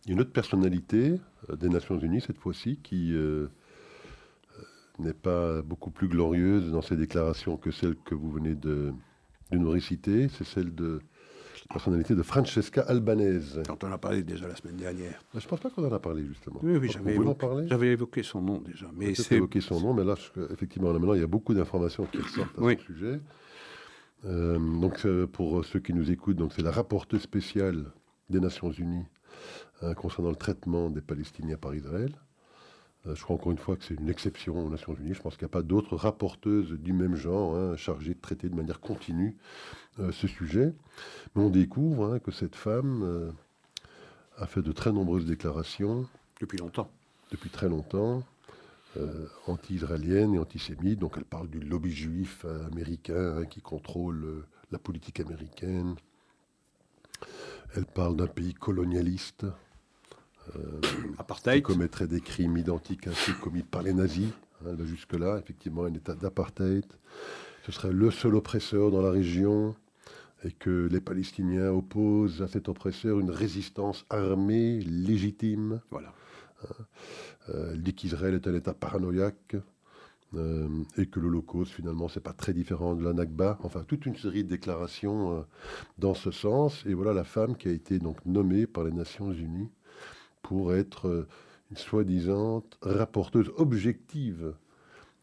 [0.07, 1.15] une autre personnalité
[1.53, 3.13] des Nations Unies, cette fois-ci, qui
[4.97, 8.91] n'est pas beaucoup plus glorieuse dans ses déclarations que celle que vous venez de,
[9.57, 10.99] nous réciter, c'est celle de
[11.71, 13.61] personnalité de Francesca Albanese.
[13.67, 15.21] Quand on a parlé déjà la semaine dernière.
[15.33, 16.59] Je ne pense pas qu'on en a parlé justement.
[16.63, 18.87] Oui, oui j'avais évoqué, évoqué, son nom déjà.
[18.95, 20.15] Mais c'est évoqué son nom, mais là,
[20.51, 23.19] effectivement, maintenant, il y a beaucoup d'informations qui ressortent à ce sujet.
[24.25, 27.85] Euh, donc, euh, pour ceux qui nous écoutent, donc c'est la rapporteuse spéciale
[28.29, 29.05] des Nations Unies
[29.81, 32.13] hein, concernant le traitement des Palestiniens par Israël.
[33.07, 35.13] Euh, je crois encore une fois que c'est une exception aux Nations Unies.
[35.13, 38.49] Je pense qu'il n'y a pas d'autres rapporteuses du même genre hein, chargées de traiter
[38.49, 39.37] de manière continue
[39.99, 40.73] euh, ce sujet.
[41.35, 43.31] Mais on découvre hein, que cette femme euh,
[44.37, 46.07] a fait de très nombreuses déclarations.
[46.41, 46.89] Depuis longtemps.
[47.31, 48.23] Depuis très longtemps.
[49.47, 50.99] anti-israélienne et antisémite.
[50.99, 55.95] Donc elle parle du lobby juif américain hein, qui contrôle la politique américaine.
[57.75, 59.45] Elle parle d'un pays colonialiste
[61.43, 64.29] qui commettrait des crimes identiques à ceux commis par les nazis.
[64.65, 66.85] Hein, jusque-là, effectivement, un état d'apartheid.
[67.65, 69.75] Ce serait le seul oppresseur dans la région
[70.43, 75.81] et que les Palestiniens opposent à cet oppresseur une résistance armée légitime.
[75.91, 76.13] Voilà.
[76.63, 76.83] Hein,
[77.49, 79.55] euh, qu'Israël est un État paranoïaque
[80.35, 83.57] euh, et que l'Holocauste, finalement, c'est pas très différent de la Nakba.
[83.63, 85.45] Enfin, toute une série de déclarations
[85.97, 86.85] dans ce sens.
[86.85, 89.69] Et voilà la femme qui a été donc nommée par les Nations Unies
[90.41, 91.27] pour être euh,
[91.71, 94.53] une soi-disant rapporteuse objective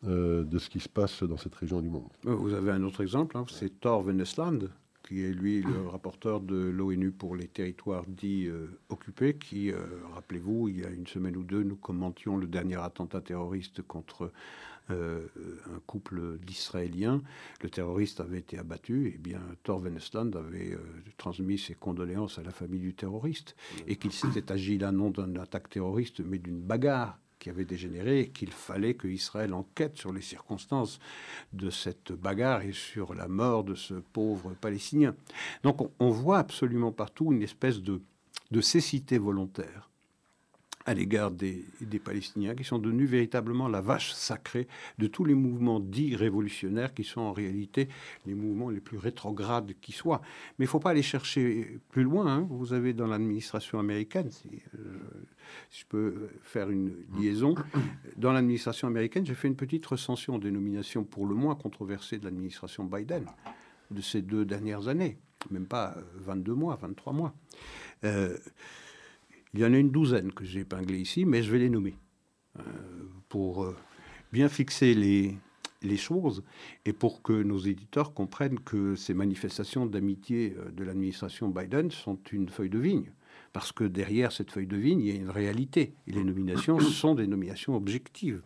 [0.07, 2.09] euh, de ce qui se passe dans cette région du monde.
[2.22, 4.68] Vous avez un autre exemple, hein, c'est Thor Vennesland,
[5.02, 9.72] qui est lui le rapporteur de l'ONU pour les territoires dits euh, occupés, qui,
[10.14, 14.33] rappelez-vous, il y a une semaine ou deux, nous commentions le dernier attentat terroriste contre
[14.90, 15.27] euh,
[15.75, 17.22] un couple d'Israéliens.
[17.61, 20.79] Le terroriste avait été abattu, et bien Thor Vennesland avait euh,
[21.16, 25.38] transmis ses condoléances à la famille du terroriste, et qu'il s'était agi là non d'une
[25.38, 30.12] attaque terroriste, mais d'une bagarre qui avait dégénéré et qu'il fallait que Israël enquête sur
[30.12, 30.99] les circonstances
[31.53, 35.14] de cette bagarre et sur la mort de ce pauvre Palestinien.
[35.62, 38.01] Donc on, voit absolument partout une espèce de
[38.61, 39.90] cécité volontaire
[40.87, 41.64] à l'égard des,
[42.03, 44.68] Palestiniens, qui sont devenus véritablement la vache sacrée
[44.99, 47.88] de tous les mouvements dits révolutionnaires, qui sont en réalité
[48.25, 50.22] les mouvements les plus rétrogrades qui soient.
[50.59, 52.27] Mais il ne faut pas aller chercher plus loin.
[52.27, 52.46] Hein.
[52.49, 54.99] Vous avez dans l'administration américaine, si, euh,
[55.70, 57.57] si, je peux faire une liaison,
[58.16, 62.25] dans l'administration américaine, j'ai fait une petite recension des nominations pour le moins controversées de
[62.25, 63.27] l'administration Biden
[63.90, 65.18] de ces deux dernières années,
[65.51, 67.35] même pas 22 mois, 23 mois.
[68.05, 68.37] Euh,
[69.57, 71.95] il y en a une douzaine que j'ai épinglées ici, mais je vais les nommer
[72.59, 72.62] euh,
[73.31, 73.75] pour euh,
[74.31, 75.38] bien fixer les,
[75.97, 76.42] choses
[76.85, 82.19] et pour que nos éditeurs comprennent que ces manifestations d'amitié euh, de l'administration Biden sont
[82.33, 83.12] une feuille de vigne.
[83.55, 85.95] Parce que derrière cette feuille de vigne, il y a une réalité.
[86.07, 88.42] Les nominations sont des nominations objectives.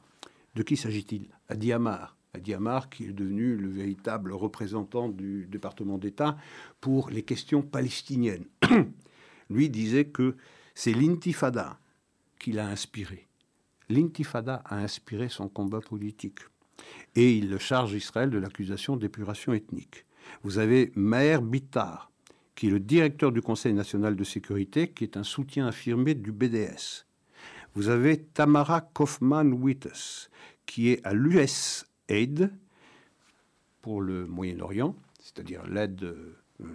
[0.54, 1.28] De qui s'agit-il?
[1.48, 2.16] Adi Amar.
[2.34, 6.36] Adi Amar, qui est devenu le véritable représentant du département d'État
[6.80, 8.44] pour les questions palestiniennes.
[9.50, 10.36] Lui disait que
[10.80, 11.78] c'est l'intifada
[12.38, 13.28] qui l'a inspiré.
[13.90, 16.38] L'intifada a inspiré son combat politique.
[17.14, 20.06] Et il charge Israël de l'accusation d'épuration ethnique.
[20.42, 22.10] Vous avez Maher Bitar,
[22.54, 26.32] qui est le directeur du Conseil national de sécurité, qui est un soutien affirmé du
[26.32, 27.04] BDS.
[27.74, 30.30] Vous avez Tamara Kaufman-Wittes,
[30.64, 32.54] qui est à l'USAID
[33.82, 36.16] pour le Moyen-Orient, c'est-à-dire l'aide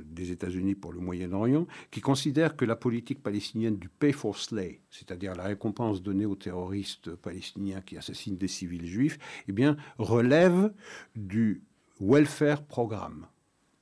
[0.06, 4.82] des États-Unis pour le Moyen-Orient, qui considère que la politique palestinienne du pay for slay,
[4.90, 9.18] c'est-à-dire la récompense donnée aux terroristes palestiniens qui assassinent des civils juifs,
[9.48, 9.54] eh
[9.98, 10.74] relève
[11.16, 11.62] du
[12.00, 13.28] welfare programme.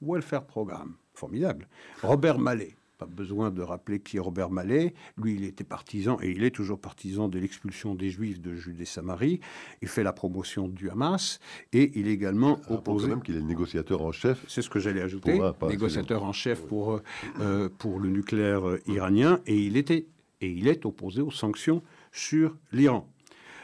[0.01, 1.67] Welfare programme, formidable.
[2.01, 4.93] Robert Mallet, pas besoin de rappeler qui est Robert Mallet.
[5.17, 9.39] Lui, il était partisan, et il est toujours partisan de l'expulsion des Juifs de Judée-Samarie.
[9.81, 11.39] Il fait la promotion du Hamas,
[11.71, 13.07] et il est également ah, opposé...
[13.07, 14.43] même qu'il est négociateur en chef.
[14.47, 15.39] C'est ce que j'allais ajouter.
[15.67, 17.01] négociateur en chef pour,
[17.39, 20.07] euh, pour le nucléaire euh, iranien, et il, était,
[20.41, 23.07] et il est opposé aux sanctions sur l'Iran.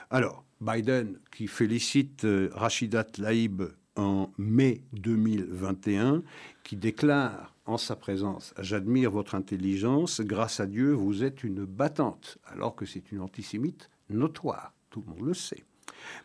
[0.09, 3.63] Alors, Biden, qui félicite euh, Rachida Tlaib
[3.95, 6.23] en mai 2021,
[6.63, 12.39] qui déclare en sa présence J'admire votre intelligence, grâce à Dieu, vous êtes une battante,
[12.45, 15.63] alors que c'est une antisémite notoire, tout le monde le sait.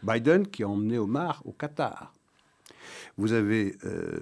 [0.03, 2.15] Biden qui a emmené Omar au Qatar.
[3.19, 4.21] Vous avez euh,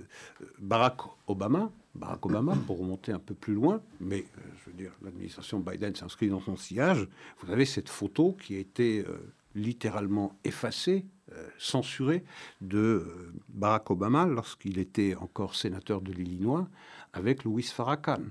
[0.59, 4.93] Barack Obama, Barack Obama, pour remonter un peu plus loin, mais euh, je veux dire,
[5.03, 7.09] l'administration Biden s'inscrit dans son sillage.
[7.41, 12.25] Vous avez cette photo qui a été euh, littéralement effacée euh, censuré
[12.61, 16.69] de Barack Obama lorsqu'il était encore sénateur de l'Illinois
[17.13, 18.23] avec Louis Farrakhan.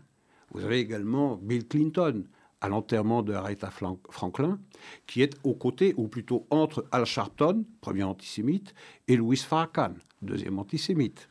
[0.51, 2.23] Vous avez également Bill Clinton
[2.59, 3.71] à l'enterrement de Aretha
[4.09, 4.59] Franklin,
[5.07, 8.75] qui est aux côtés, ou plutôt entre Al Sharpton, premier antisémite,
[9.07, 11.27] et Louis Farrakhan, deuxième antisémite.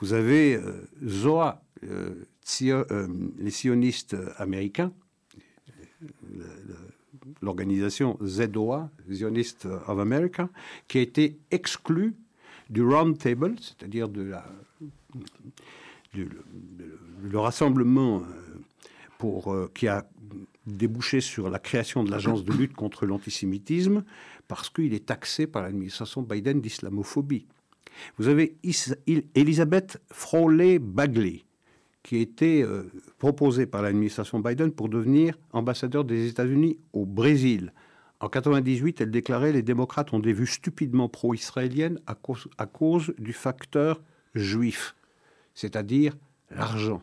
[0.00, 1.62] Vous avez euh, Zoa,
[3.38, 4.92] les sionistes américains,
[7.40, 10.48] l'organisation ZOA, Zionist of America,
[10.88, 12.14] qui a été exclue
[12.70, 14.44] du Round Table, c'est-à-dire de la,
[16.14, 18.52] le rassemblement euh,
[19.24, 20.04] euh, qui a
[20.66, 24.04] débouché sur la création de l'agence de lutte contre l'antisémitisme,
[24.48, 27.46] parce qu'il est taxé par l'administration Biden d'islamophobie.
[28.18, 28.56] Vous avez
[29.34, 31.42] Elisabeth Froley-Bagley,
[32.02, 32.84] qui a été euh,
[33.18, 37.72] proposé par l'administration Biden pour devenir ambassadeur des États-Unis au Brésil.
[38.20, 44.00] En 98, elle déclarait les démocrates ont des vues stupidement pro-israéliennes à cause du facteur
[44.34, 44.94] juif,
[45.54, 46.14] c'est-à-dire
[46.50, 47.02] l'argent.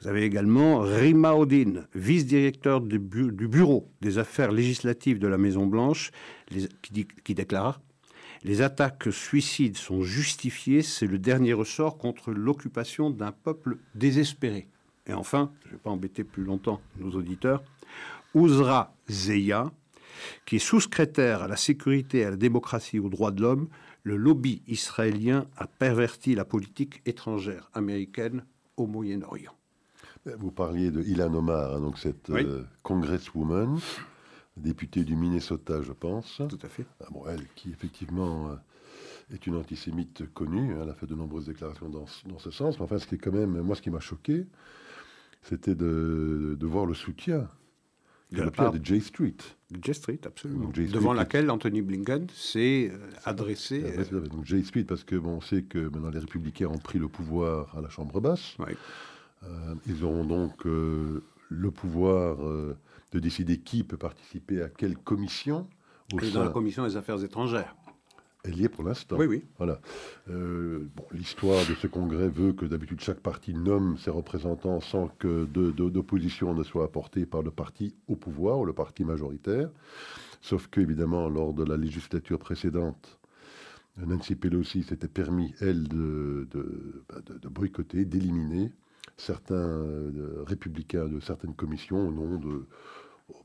[0.00, 6.10] Vous avez également Rima Odin, vice-directeur du, bureau des affaires législatives de la Maison-Blanche,
[6.82, 7.80] qui, qui déclara
[8.42, 14.66] les attaques suicides sont justifiées, c'est le dernier ressort contre l'occupation d'un peuple désespéré.
[15.06, 17.62] Et enfin, je ne vais pas embêter plus longtemps nos auditeurs,
[18.34, 19.70] Ouzra Zeya,
[20.46, 23.68] qui est sous-secrétaire à la sécurité, à la démocratie et aux droits de l'homme,
[24.02, 28.44] le lobby israélien a perverti la politique étrangère américaine
[28.76, 29.54] au Moyen-Orient.
[30.38, 33.78] Vous parliez de Ilan Omar, hein, donc cette euh, congresswoman
[34.56, 36.42] députée du Minnesota, je pense.
[36.48, 36.84] Tout à fait.
[37.00, 41.14] Ah, bon, elle, qui effectivement euh, est une antisémite connue, hein, elle a fait de
[41.14, 42.78] nombreuses déclarations dans, dans, ce sens.
[42.78, 44.46] Mais enfin, ce qui est quand même, moi, ce qui m'a choqué,
[45.42, 47.48] c'était de, de, voir le soutien
[48.32, 49.36] de la part de J Street.
[49.82, 50.70] J Street, absolument.
[50.70, 53.84] Devant laquelle Anthony Blinken s'est euh, adressé.
[53.84, 56.98] Euh, donc J Street, parce que bon, on sait que maintenant les républicains ont pris
[56.98, 58.56] le pouvoir à la Chambre basse.
[59.86, 62.38] ils auront donc le pouvoir
[63.12, 65.68] de décider qui peut participer à quelle commission.
[66.12, 67.76] Au dans la commission des affaires étrangères.
[68.44, 69.16] Elle y est pour l'instant.
[69.18, 69.44] Oui, oui.
[69.58, 69.80] Voilà.
[70.30, 75.08] Euh, bon, L'histoire de ce congrès veut que d'habitude chaque parti nomme ses représentants sans
[75.08, 79.70] que d'opposition ne soit apportée par le parti au pouvoir ou le parti majoritaire.
[80.40, 83.18] Sauf que, évidemment, lors de la législature précédente,
[83.98, 88.72] Nancy Pelosi s'était permis, elle, de, de, bah, de boycotter, d'éliminer
[89.16, 92.66] certains euh, républicains de certaines commissions au nom de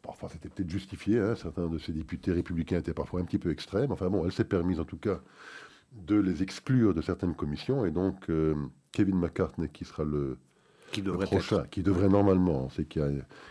[0.01, 1.35] parfois c'était peut-être justifié, hein.
[1.35, 3.91] certains de ces députés républicains étaient parfois un petit peu extrêmes.
[3.91, 5.19] Enfin bon, elle s'est permise en tout cas
[5.93, 7.85] de les exclure de certaines commissions.
[7.85, 8.55] Et donc euh,
[8.91, 10.37] Kevin McCartney, qui sera le,
[10.91, 13.09] qui devrait prochain, qui devrait normalement, c'est qu'il y a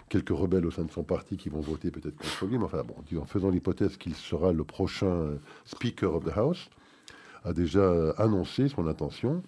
[0.08, 2.82] quelques rebelles au sein de son parti qui vont voter peut-être contre lui, mais enfin
[2.82, 6.70] bon, en faisant l'hypothèse qu'il sera le prochain Speaker of the House,
[7.44, 9.42] a déjà annoncé son intention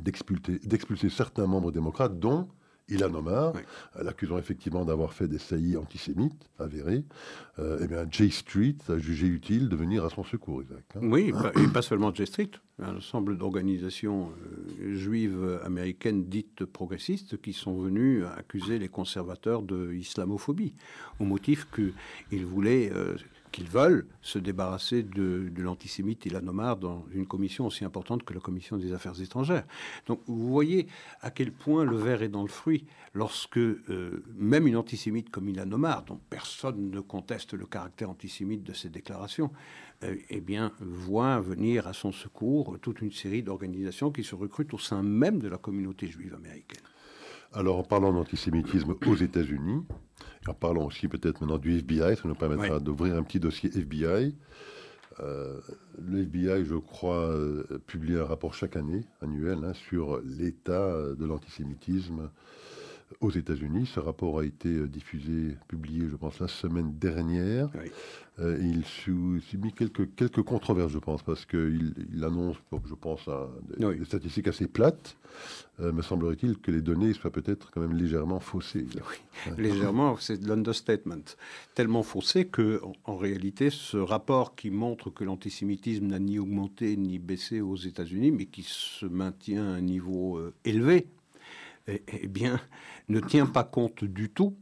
[0.00, 2.48] d'expulser certains membres démocrates, dont
[2.88, 3.52] Ilan Omar,
[4.00, 7.04] l'accusant effectivement d'avoir fait des saillies antisémites avérées,
[7.58, 10.84] euh, eh bien, J Street a jugé utile de venir à son secours, Isaac.
[10.94, 11.00] Hein.
[11.02, 14.30] Oui, et pas seulement J Street, un ensemble d'organisations
[14.80, 20.74] euh, juives américaines dites progressistes qui sont venues accuser les conservateurs de islamophobie,
[21.20, 23.16] au motif qu'ils voulaient euh,
[23.50, 28.76] qu'ils veulent se débarrasser de, l'antisémite et dans une commission aussi importante que la commission
[28.76, 29.64] des affaires étrangères.
[30.06, 30.86] Donc vous voyez
[31.20, 32.84] à quel point le verre est dans le fruit
[33.14, 38.72] lorsque euh, même une antisémite comme Ilanomar, dont personne ne conteste le caractère antisémite de
[38.72, 39.50] ses déclarations,
[40.04, 44.74] euh, eh bien, voit venir à son secours toute une série d'organisations qui se recrutent
[44.74, 46.82] au sein même de la communauté juive américaine.
[47.52, 49.82] Alors, en parlant d'antisémitisme aux États-Unis,
[50.46, 54.34] en parlant aussi peut-être maintenant du FBI, ça nous permettra d'ouvrir un petit dossier FBI.
[55.20, 55.60] Euh,
[56.00, 61.26] le FBI, je crois, euh, publie un rapport chaque année, annuel, hein, sur l'état de
[61.26, 62.30] l'antisémitisme
[63.20, 63.86] aux États-Unis.
[63.92, 67.70] Ce rapport a été euh, diffusé, publié, je pense, la semaine dernière.
[68.38, 73.28] Euh, il subit quelques, quelques controverses, je pense, parce qu'il il annonce, je pense,
[73.76, 75.16] des, statistiques assez plates.
[75.80, 78.86] Euh, me semblerait-il que les données soient peut-être quand même légèrement faussées.
[78.94, 81.24] Oui, légèrement, c'est de l'understatement.
[81.74, 87.18] Tellement faussé que, en, réalité, ce rapport qui montre que l'antisémitisme n'a ni augmenté ni
[87.18, 91.08] baissé aux États-Unis, mais qui se maintient à un niveau élevé,
[91.88, 92.60] eh, eh, bien,
[93.08, 94.56] ne tient pas compte du tout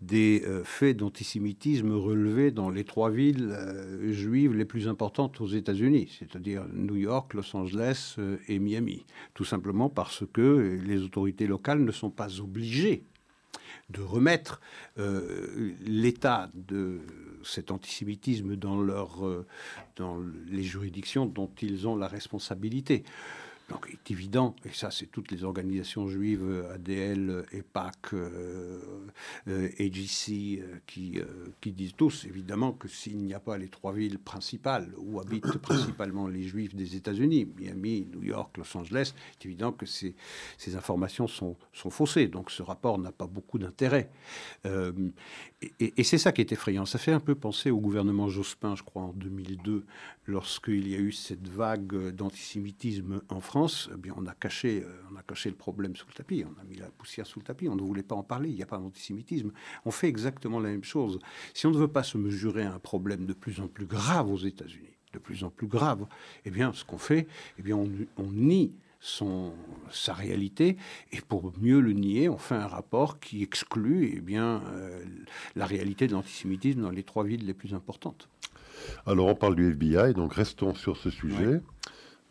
[0.00, 5.46] des euh, faits d'antisémitisme relevés dans les trois villes euh, juives les plus importantes aux
[5.46, 9.04] États-Unis, c'est-à-dire New York, Los Angeles euh, et Miami.
[9.34, 13.04] Tout simplement parce que les autorités locales ne sont pas obligées
[13.90, 14.60] de remettre
[15.84, 17.00] l'état de
[17.42, 19.24] cet antisémitisme dans, leur,
[19.96, 23.02] dans les juridictions dont ils ont la responsabilité.
[23.70, 28.80] Donc il est évident, et ça c'est toutes les organisations juives, ADL, EPAC, euh,
[29.46, 31.20] euh, AGC, euh, qui,
[31.60, 35.58] qui disent tous évidemment que s'il n'y a pas les trois villes principales où habitent
[35.62, 40.16] principalement les juifs des États-Unis, Miami, New York, Los Angeles, c'est évident que ces,
[40.58, 42.26] ces informations sont, sont faussées.
[42.26, 44.10] Donc ce rapport n'a pas beaucoup d'intérêt.
[44.64, 46.86] et, et c'est ça qui est effrayant.
[46.86, 49.84] Ça fait un peu penser au gouvernement Jospin, je crois, en 2002,
[50.26, 55.02] lorsqu'il y a eu cette vague d'antisémitisme en France eh bien, on a, caché, euh,
[55.12, 57.44] on a caché le problème sous le tapis, on a mis la poussière sous le
[57.44, 59.52] tapis, on ne voulait pas en parler, il n'y a pas d'antisémitisme.
[59.84, 61.18] On fait exactement la même chose.
[61.54, 64.30] Si on ne veut pas se mesurer à un problème de plus en plus grave
[64.30, 66.06] aux États-Unis, de plus en plus grave,
[66.44, 67.26] eh bien, ce qu'on fait,
[67.58, 69.52] eh bien, on, nie son,
[69.90, 70.76] sa réalité,
[71.12, 75.02] et pour mieux le nier, on fait un rapport qui exclut eh bien, euh,
[75.56, 78.28] la réalité de l'antisémitisme dans les trois villes les plus importantes.
[79.06, 81.60] Alors on parle du FBI, donc restons sur ce sujet.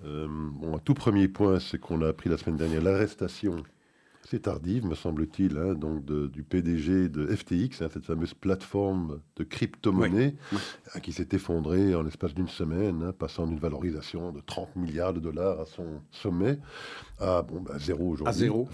[0.06, 3.64] Euh, bon, un tout premier point, c'est qu'on a appris la semaine dernière l'arrestation
[4.30, 9.44] c'est tardive, me semble-t-il, hein, donc du PDG de FTX, hein, cette fameuse plateforme de
[9.44, 15.14] crypto-monnaie, hein, qui s'est effondrée en l'espace d'une semaine, passant d'une valorisation de 30 milliards
[15.14, 16.60] de dollars à son sommet
[17.18, 18.30] à bon, bah, zéro aujourd'hui.
[18.30, 18.70] À zéro.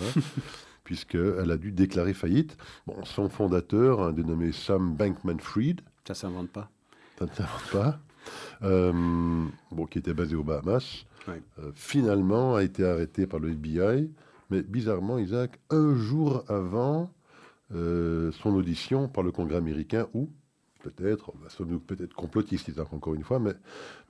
[0.83, 2.57] puisqu'elle a dû déclarer faillite.
[2.85, 5.81] Bon, son fondateur, dénommé Sam Bankman-Fried.
[6.05, 6.69] Ça s'invente pas.
[7.17, 7.99] Ça ne s'invente pas.
[8.61, 11.05] Euh, bon, qui était basé aux Bahamas.
[11.29, 14.09] Euh, finalement a été arrêté par le FBI.
[14.49, 17.11] Mais bizarrement, Isaac, un jour avant
[17.73, 20.29] euh, son audition par le Congrès américain, où
[20.83, 23.53] peut-être, sommes-nous peut-être complotistes, Isaac, encore une fois, mais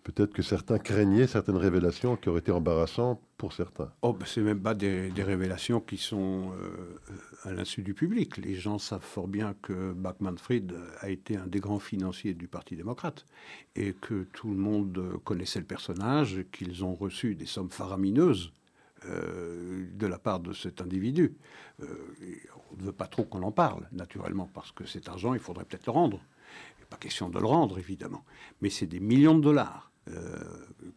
[0.06, 3.92] peut-être que certains craignaient certaines révélations qui auraient été embarrassantes pour certains.
[4.04, 7.00] Oh, ben c'est même pas des, révélations qui sont euh,
[7.44, 8.38] à l'insu du public.
[8.38, 12.76] Les gens savent fort bien que Bachmann-Fried a été un des grands financiers du Parti
[12.76, 13.26] démocrate
[13.76, 18.54] et que tout le monde connaissait le personnage, qu'ils ont reçu des sommes faramineuses
[19.06, 21.36] euh, de la part de cet individu.
[21.82, 21.88] Euh,
[22.72, 25.66] on ne veut pas trop qu'on en parle, naturellement, parce que cet argent, il faudrait
[25.66, 26.22] peut-être le rendre.
[26.92, 28.24] Pas question de le rendre, évidemment.
[28.62, 29.92] Mais c'est des millions de dollars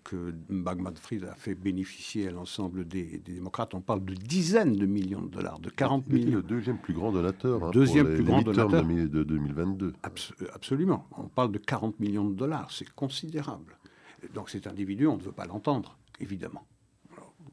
[0.04, 3.74] que Bagman Fried a fait bénéficier à l'ensemble des, démocrates.
[3.74, 6.36] On parle de dizaines de millions de dollars, de 40 il millions.
[6.36, 7.64] le deuxième plus grand donateur.
[7.64, 9.94] Hein, deuxième plus grand donateur de 2022.
[10.52, 11.06] absolument.
[11.16, 12.70] On parle de 40 millions de dollars.
[12.70, 13.78] C'est considérable.
[14.34, 16.66] Donc cet individu, on ne veut pas l'entendre, évidemment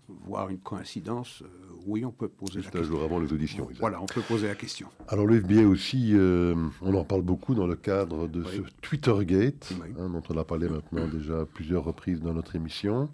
[0.08, 1.48] voir une coïncidence, euh,
[1.86, 2.80] oui, on peut poser la question.
[2.80, 3.68] un jour avant les auditions.
[3.80, 4.88] Voilà, on peut poser la question.
[5.08, 9.74] Alors le FBI aussi, euh, on en parle beaucoup dans le cadre de ce Twittergate,
[10.00, 13.10] hein, dont on a parlé maintenant déjà plusieurs reprises dans notre émission.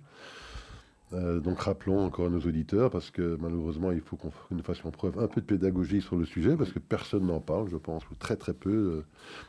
[1.14, 4.92] Euh, donc rappelons encore à nos auditeurs, parce que malheureusement, il faut qu'on nous fassions
[4.92, 8.10] preuve un peu de pédagogie sur le sujet, parce que personne n'en parle, je pense,
[8.10, 9.04] ou très très peu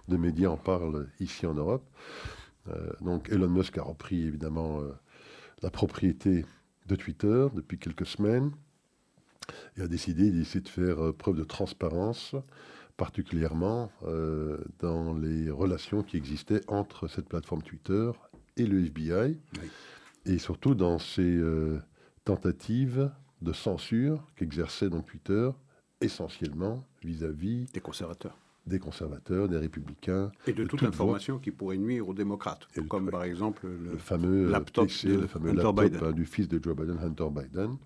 [0.09, 1.85] de médias en parlent ici en Europe.
[3.01, 4.81] donc Elon Musk a repris évidemment
[5.63, 6.45] la propriété
[6.87, 8.53] de Twitter depuis quelques semaines
[9.77, 12.35] et a décidé d'essayer de faire euh, preuve de transparence,
[12.97, 18.11] particulièrement euh, dans les relations qui existaient entre cette plateforme Twitter
[18.57, 19.39] et le FBI,
[20.27, 21.81] et surtout dans ces euh,
[22.25, 23.11] tentatives
[23.41, 25.51] de censure qu'exerçait donc Twitter
[26.01, 28.37] essentiellement vis-à-vis des conservateurs.
[28.67, 30.31] Des conservateurs, des républicains.
[30.47, 34.89] Et de, toute information qui pourrait nuire aux démocrates, comme par exemple le, fameux laptop,
[35.05, 37.77] le fameux laptop hein, du fils de Joe Biden, Hunter Biden.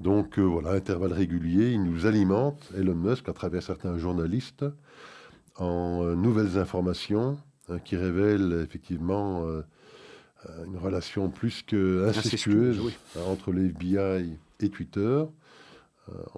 [0.00, 4.64] Donc euh, voilà, intervalle régulier, il nous alimente, Elon Musk, à travers certains journalistes,
[5.56, 9.62] en euh, nouvelles informations hein, qui révèlent effectivement euh,
[10.66, 12.80] une relation plus que incestueuse
[13.26, 15.24] entre les FBI et Twitter.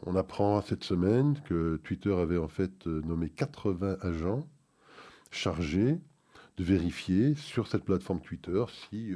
[0.06, 4.46] On apprend cette semaine que Twitter avait en fait nommé 80 agents
[5.30, 5.98] chargés
[6.56, 9.14] de vérifier sur cette plateforme Twitter si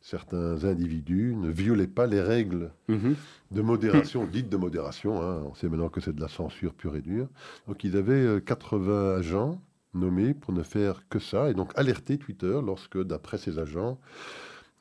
[0.00, 3.16] certains individus ne violaient pas les règles mhm.
[3.50, 5.22] de modération, dites de modération.
[5.22, 5.42] Hein.
[5.44, 7.28] on sait maintenant que c'est de la censure pure et dure.
[7.66, 9.60] Donc ils avaient 80 euh, agents
[9.94, 13.98] nommés pour ne faire que ça et donc alerter Twitter lorsque, d'après ces agents,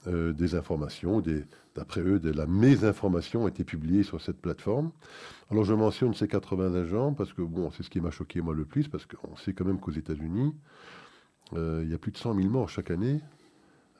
[0.08, 1.22] euh, des informations,
[1.76, 4.92] d'après eux, de la mésinformation étaient publiées sur cette plateforme.
[5.52, 8.54] Alors je mentionne ces 80 agents parce que bon, c'est ce qui m'a choqué moi
[8.54, 10.56] le plus parce qu'on sait quand même qu'aux États-Unis,
[11.54, 13.20] euh, il y a plus de 100 000 morts chaque année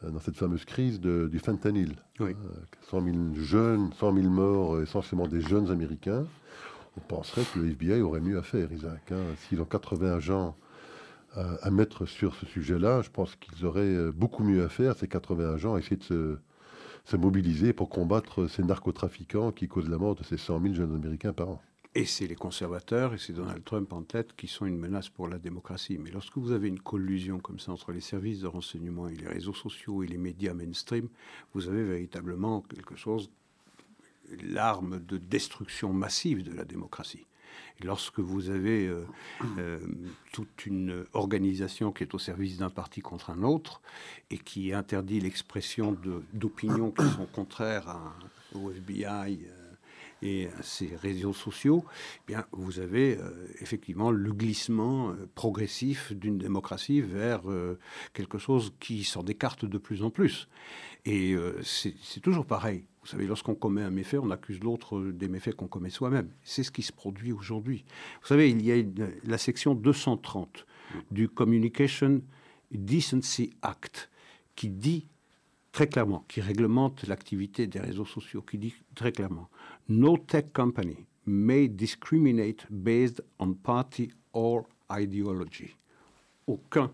[0.04, 1.96] euh, dans cette fameuse crise du fentanyl.
[2.90, 6.26] 100 000 jeunes, 100 000 morts, essentiellement des jeunes Américains.
[6.96, 9.12] On penserait que le FBI aurait mieux à faire, Isaac.
[9.12, 9.22] Hein.
[9.38, 10.56] S'ils ont 80 agents
[11.36, 15.08] à, mettre sur ce sujet-là, je pense qu'ils auraient euh, beaucoup mieux à faire, ces
[15.08, 16.38] 80 agents, à essayer de se,
[17.06, 20.96] se mobiliser pour combattre ces narcotrafiquants qui causent la mort de ces 100 000 jeunes
[20.96, 21.62] Américains par an.
[21.96, 25.28] Et c'est les conservateurs et c'est Donald Trump en tête qui sont une menace pour
[25.28, 25.98] la démocratie.
[25.98, 29.28] Mais lorsque vous avez une collusion comme ça entre les services de renseignement et les
[29.28, 31.08] réseaux sociaux et les médias mainstream,
[31.54, 33.32] vous avez véritablement quelque chose,
[34.44, 37.26] l'arme de destruction massive de la démocratie.
[37.84, 39.06] Lorsque vous avez euh,
[39.60, 39.80] euh,
[40.34, 43.82] toute une organisation qui est au service d'un parti contre un autre
[44.32, 45.96] et qui interdit l'expression
[46.34, 47.98] d'opinions qui sont contraires
[48.56, 49.40] au FBI,
[50.22, 56.38] et ces réseaux sociaux, eh bien, vous avez euh, effectivement le glissement euh, progressif d'une
[56.38, 57.78] démocratie vers euh,
[58.14, 60.48] quelque chose qui s'en décarte de plus en plus.
[61.06, 62.84] Et c'est toujours pareil.
[63.02, 66.30] Vous savez, lorsqu'on commet un méfait, on accuse l'autre des méfaits qu'on commet soi-même.
[66.44, 67.86] C'est ce qui se produit aujourd'hui.
[68.22, 68.84] Vous savez, il y a
[69.24, 70.66] la section 230
[71.12, 72.22] du Communication
[72.72, 74.10] Decency Act
[74.58, 75.08] qui dit
[75.78, 79.48] très clairement, qui réglemente l'activité des réseaux sociaux, qui dit très clairement
[79.90, 85.76] No tech company may discriminate based on party or ideology.
[86.46, 86.92] Aucun,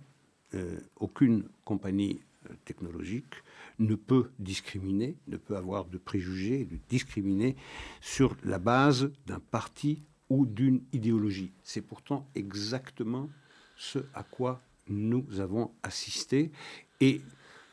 [0.53, 3.33] euh, aucune compagnie euh, technologique
[3.79, 7.55] ne peut discriminer, ne peut avoir de préjugés, de discriminer
[7.99, 11.51] sur la base d'un parti ou d'une idéologie.
[11.63, 13.27] C'est pourtant exactement
[13.75, 16.51] ce à quoi nous avons assisté.
[16.99, 17.21] Et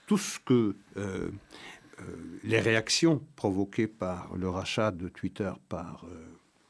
[0.06, 1.30] tout ce que euh,
[2.44, 6.26] les réactions provoquées par le rachat de Twitter par euh,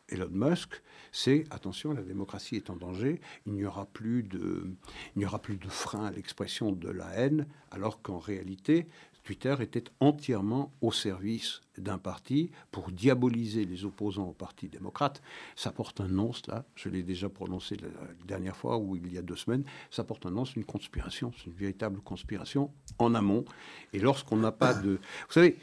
[0.08, 4.74] Elon Musk, c'est attention, la démocratie est en danger, il n'y aura plus de,
[5.14, 8.86] il n'y aura plus de frein à l'expression de la haine, alors qu'en réalité,
[9.30, 15.22] Twitter était entièrement au service d'un parti pour diaboliser les opposants au Parti démocrate.
[15.54, 17.88] Ça porte un nom, ça, je l'ai déjà prononcé la
[18.26, 21.32] dernière fois ou il y a deux semaines, ça porte un nom, c'est une conspiration,
[21.36, 23.44] c'est une véritable conspiration en amont.
[23.92, 24.98] Et lorsqu'on n'a pas de...
[25.28, 25.56] Vous savez,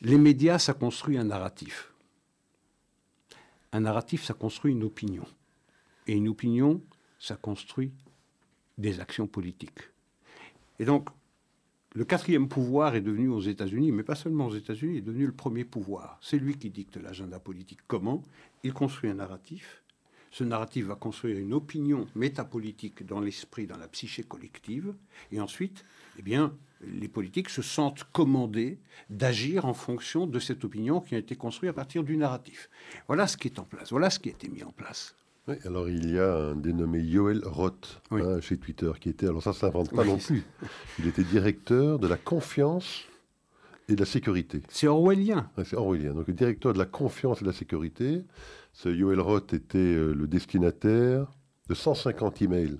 [0.00, 1.92] les médias, ça construit un narratif.
[3.70, 5.24] Un narratif, ça construit une opinion.
[6.08, 6.82] Et une opinion,
[7.20, 7.92] ça construit
[8.76, 9.82] des actions politiques.
[10.80, 11.10] Et donc,
[11.96, 15.32] le quatrième pouvoir est devenu aux États-Unis, mais pas seulement aux États-Unis, est devenu le
[15.32, 16.18] premier pouvoir.
[16.20, 17.78] C'est lui qui dicte l'agenda politique.
[17.86, 18.22] Comment?
[18.62, 19.82] Il construit un narratif.
[20.30, 24.94] Ce narratif va construire une opinion métapolitique dans l'esprit, dans la psyché collective.
[25.32, 25.86] Et ensuite,
[26.18, 28.78] eh bien, les politiques se sentent commandés
[29.08, 32.68] d'agir en fonction de cette opinion qui a été construite à partir du narratif.
[33.06, 33.88] Voilà ce qui est en place.
[33.88, 35.16] Voilà ce qui a été mis en place.
[35.48, 39.42] Oui, alors il y a un dénommé Yoel Roth hein, chez Twitter qui était, alors
[39.44, 40.42] ça ne s'invente pas non plus,
[40.98, 43.04] il était directeur de la confiance
[43.88, 44.62] et de la sécurité.
[44.68, 45.48] C'est orwellien.
[45.64, 46.14] c'est orwellien.
[46.14, 48.24] Donc le directeur de la confiance et de la sécurité,
[48.72, 51.30] ce Yoel Roth était euh, le destinataire
[51.68, 52.78] de 150 emails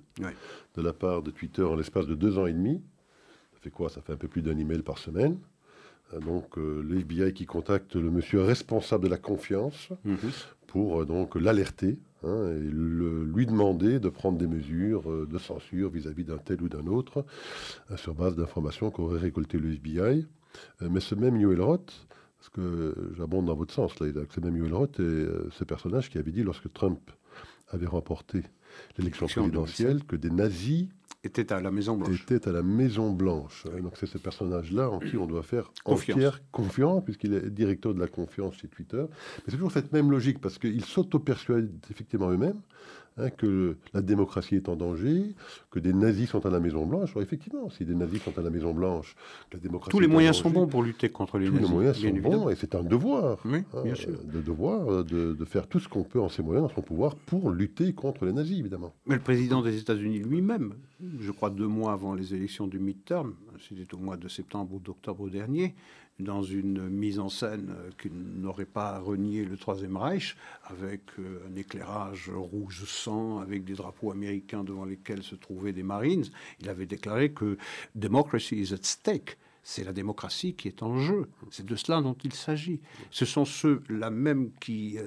[0.75, 2.81] de la part de Twitter en l'espace de deux ans et demi.
[3.53, 3.89] Ça fait quoi?
[3.89, 5.39] Ça fait un peu plus d'un email par semaine.
[6.13, 10.17] Euh, donc euh, l'FBI qui contacte le monsieur responsable de la confiance mhm.
[10.67, 16.23] pour donc l'alerter Hein, et lui demander de prendre des mesures euh, de censure vis-à-vis
[16.23, 17.23] d'un tel ou d'un autre
[17.91, 20.25] euh, sur base d'informations qu'aurait récolté le FBI.
[20.81, 22.07] Euh, mais ce même Yoel Roth,
[22.39, 26.17] parce que j'abonde dans votre sens là, ce même Yoel Roth est ce personnage qui
[26.17, 27.11] avait dit lorsque Trump
[27.69, 28.41] avait remporté
[28.97, 30.87] l'élection présidentielle que des nazis
[31.23, 32.23] était à la Maison Blanche.
[32.23, 33.65] Était à la Maison Blanche.
[33.81, 37.99] Donc c'est ce personnage-là en qui on doit faire confiance, confiance puisqu'il est directeur de
[37.99, 39.03] la confiance chez Twitter.
[39.09, 42.61] Mais c'est toujours cette même logique, parce qu'ils s'auto-persuadent effectivement eux-mêmes
[43.17, 45.35] hein, que la démocratie est en danger,
[45.71, 47.15] que des nazis sont à la Maison Blanche.
[47.17, 49.15] effectivement, si des nazis sont à la Maison Blanche,
[49.51, 51.61] la démocratie tous les moyens sont bons pour lutter contre les nazis.
[51.61, 54.17] Tous les moyens sont bons et c'est un devoir, oui, bien sûr.
[54.23, 57.15] de devoir de, de, faire tout ce qu'on peut en ses moyens, dans son pouvoir,
[57.15, 58.93] pour lutter contre les nazis, évidemment.
[59.05, 60.73] Mais le président des États-Unis lui-même,
[61.19, 63.33] je crois deux mois avant les élections du midterm,
[63.67, 65.75] c'était au mois de septembre ou d'octobre dernier,
[66.19, 71.55] dans une mise en scène qui n'aurait pas renié le Troisième Reich, avec euh, un
[71.55, 76.25] éclairage rouge sang, avec des drapeaux américains devant lesquels se trouvaient des Marines,
[76.59, 77.57] il avait déclaré que
[77.95, 79.37] Democracy is at stake.
[79.61, 81.27] C'est la démocratie qui est en jeu.
[81.51, 82.79] C'est de cela dont il s'agit.
[83.11, 85.03] Ce sont ceux-là même qui euh,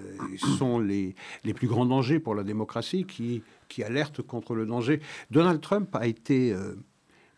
[0.59, 5.01] sont les, les plus grands dangers pour la démocratie, qui, qui alertent contre le danger.
[5.31, 6.75] Donald Trump a été euh,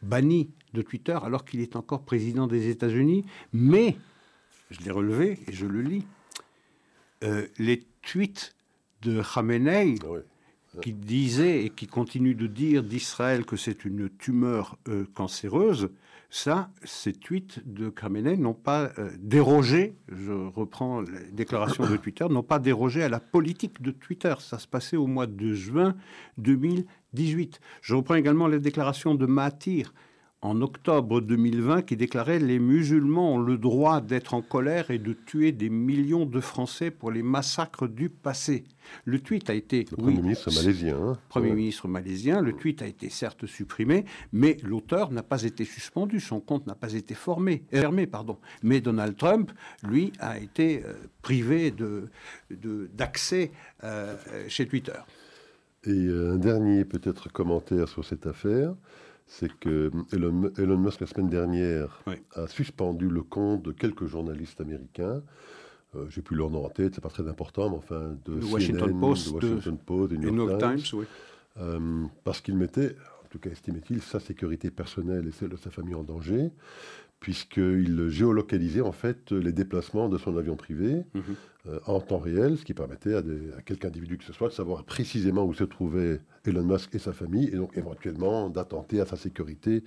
[0.03, 3.97] banni de Twitter alors qu'il est encore président des États-Unis, mais,
[4.71, 6.07] je l'ai relevé et je le lis,
[7.25, 8.55] euh, les tweets
[9.03, 14.79] de Khamenei, ah qui disait et qui continue de dire d'Israël que c'est une tumeur
[14.89, 15.91] euh, cancéreuse,
[16.35, 22.27] ça, ces tweets de Khamenei n'ont pas euh, dérogé, je reprends les déclarations de Twitter,
[22.31, 24.35] n'ont pas dérogé à la politique de Twitter.
[24.39, 25.95] Ça se passait au mois de juin
[26.39, 27.61] 2018.
[27.83, 29.93] Je reprends également les déclarations de Mahathir,
[30.43, 35.13] en octobre 2020 qui déclarait les musulmans ont le droit d'être en colère et de
[35.13, 38.65] tuer des millions de Français pour les massacres du passé.
[39.05, 39.87] Le tweet a été...
[39.93, 40.99] Le Premier ministre malaisien.
[41.01, 41.19] Hein.
[41.29, 42.41] Premier ministre malaisien.
[42.41, 46.75] Le tweet a été certes supprimé, mais l'auteur n'a pas été suspendu, son compte n'a
[46.75, 48.09] pas été formé, fermé.
[48.09, 48.39] Pardon.
[48.65, 49.53] Mais Donald Trump,
[49.85, 51.73] lui, a été euh, privé
[52.51, 54.17] d'accès de, euh,
[54.49, 54.99] chez Twitter.
[55.85, 58.75] Et euh, un dernier peut-être commentaire sur cette affaire
[59.33, 62.03] c'est que Elon, Musk, la semaine dernière,
[62.35, 65.23] a suspendu le compte de quelques journalistes américains.
[65.95, 68.53] Euh, J'ai plus leur nom en tête, c'est pas très important, mais enfin, de CNN,
[68.53, 71.07] Washington Post, de Washington Post, New York, Times, oui.
[71.59, 75.71] euh, parce qu'il mettait, en tout cas estimait-il, sa sécurité personnelle et celle de sa
[75.71, 76.51] famille en danger
[77.23, 81.23] puisqu'il géolocalisait en fait les déplacements de son avion privé mhm.
[81.69, 83.23] euh, en temps réel, ce qui permettait à,
[83.65, 87.13] quelque individu que ce soit de savoir précisément où se trouvait Elon Musk et sa
[87.13, 89.85] famille, et donc éventuellement d'attenter à sa sécurité,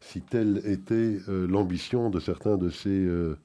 [0.00, 3.36] si telle était euh, l'ambition de certains de ces, euh,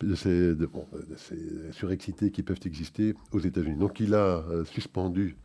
[0.00, 0.68] de ces, de,
[1.16, 3.78] ces, surexcités qui peuvent exister aux États-Unis.
[3.78, 5.36] Donc il a suspendu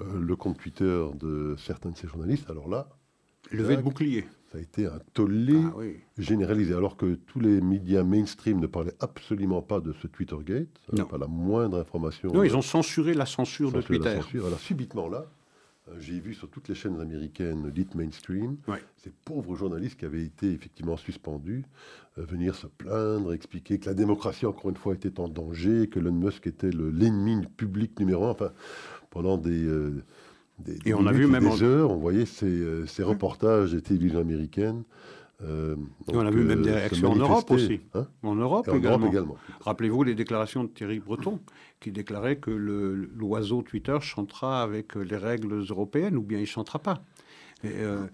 [0.00, 2.48] le compte Twitter de certains de ces journalistes.
[2.48, 2.88] Alors là,
[3.52, 5.80] levé de bouclier ça a été un tollé ah
[6.18, 10.68] généralisé, alors que tous les médias mainstream ne parlaient absolument pas de ce Twittergate,
[11.08, 12.30] pas la moindre information.
[12.32, 14.20] Non, ils ont censuré la censure de Twitter.
[14.34, 15.24] Alors subitement là,
[15.88, 18.58] euh, j'ai vu sur toutes les chaînes américaines dites mainstream,
[18.98, 21.64] ces pauvres journalistes qui avaient été effectivement suspendus
[22.18, 25.98] euh, venir se plaindre, expliquer que la démocratie, encore une fois, était en danger, que
[25.98, 28.30] Elon Musk était l'ennemi public numéro un.
[28.30, 28.52] Enfin,
[29.08, 30.04] pendant des, euh,
[30.84, 34.20] et on a vu même des heures, on voyait ces, euh, ces reportages des télévisions
[34.20, 34.82] américaines.
[35.44, 35.74] Euh,
[36.08, 37.80] on a vu même euh, des réactions en Europe aussi.
[37.94, 39.08] Hein en Europe également.
[39.08, 39.36] également.
[39.60, 41.40] Rappelez-vous les déclarations de Thierry Breton,
[41.80, 46.78] qui déclarait que l'oiseau Twitter chantera avec les règles européennes, ou bien il ne chantera
[46.78, 47.02] pas.
[47.64, 48.06] Euh,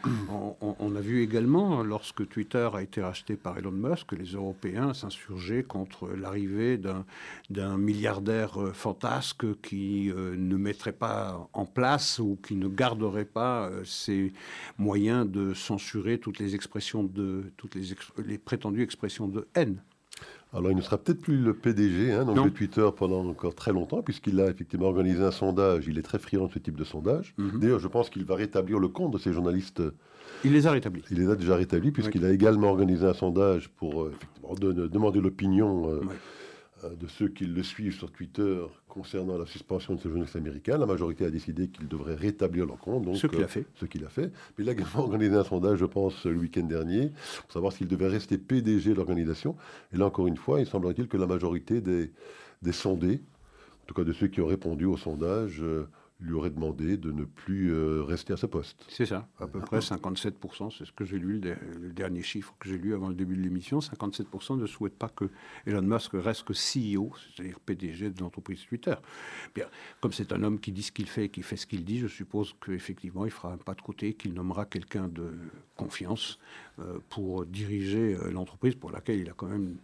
[0.60, 4.94] on, a vu également, lorsque Twitter a été racheté par Elon Musk, que les Européens
[4.94, 6.78] s'insurgeaient contre l'arrivée
[7.50, 13.24] d'un milliardaire euh, fantasque qui euh, ne mettrait pas en place ou qui ne garderait
[13.24, 14.32] pas ses
[14.78, 17.94] moyens de censurer toutes les expressions de toutes les,
[18.24, 19.80] les prétendues expressions de haine.
[20.54, 23.72] Alors, il ne sera peut-être plus le PDG hein, donc de Twitter pendant encore très
[23.72, 25.86] longtemps, puisqu'il a effectivement organisé un sondage.
[25.86, 27.34] Il est très friand de ce type de sondage.
[27.36, 27.60] Mhm.
[27.60, 29.82] D'ailleurs, je pense qu'il va rétablir le compte de ces journalistes.
[30.44, 31.02] Il les a rétablis.
[31.10, 34.12] Il les a déjà rétablis, puisqu'il a également organisé un sondage pour euh,
[34.90, 36.00] demander l'opinion euh,
[36.84, 40.78] de ceux qui le suivent sur Twitter concernant la suspension de ce journaliste américain.
[40.78, 43.04] La majorité a décidé qu'il devrait rétablir leur compte.
[43.04, 43.64] Donc, ce qu'il a fait.
[43.76, 44.32] ce qu'il a fait.
[44.56, 47.10] Mais il a également organisé un sondage, je pense, le week-end dernier,
[47.42, 49.56] pour savoir s'il devait rester PDG de l'organisation.
[49.92, 52.10] Et là, encore une fois, il semblerait-il que la majorité des,
[52.62, 53.20] des sondés,
[53.82, 55.88] en tout cas de ceux qui ont répondu au sondage, euh,
[56.20, 58.84] lui aurait demandé de ne plus euh, rester à ce poste.
[58.88, 62.68] C'est ça, à peu près 57%, c'est ce que j'ai lu, le, dernier chiffre que
[62.68, 65.30] j'ai lu avant le début de l'émission, 57% ne souhaitent pas que
[65.66, 68.94] Elon Musk reste que CEO, c'est-à-dire PDG de l'entreprise Twitter.
[69.54, 69.66] Bien,
[70.00, 71.98] comme c'est un homme qui dit ce qu'il fait et qui fait ce qu'il dit,
[71.98, 75.32] je suppose qu'effectivement il fera un pas de côté, qu'il nommera quelqu'un de
[75.76, 76.40] confiance
[76.80, 79.76] euh, pour diriger euh, l'entreprise pour laquelle il a quand même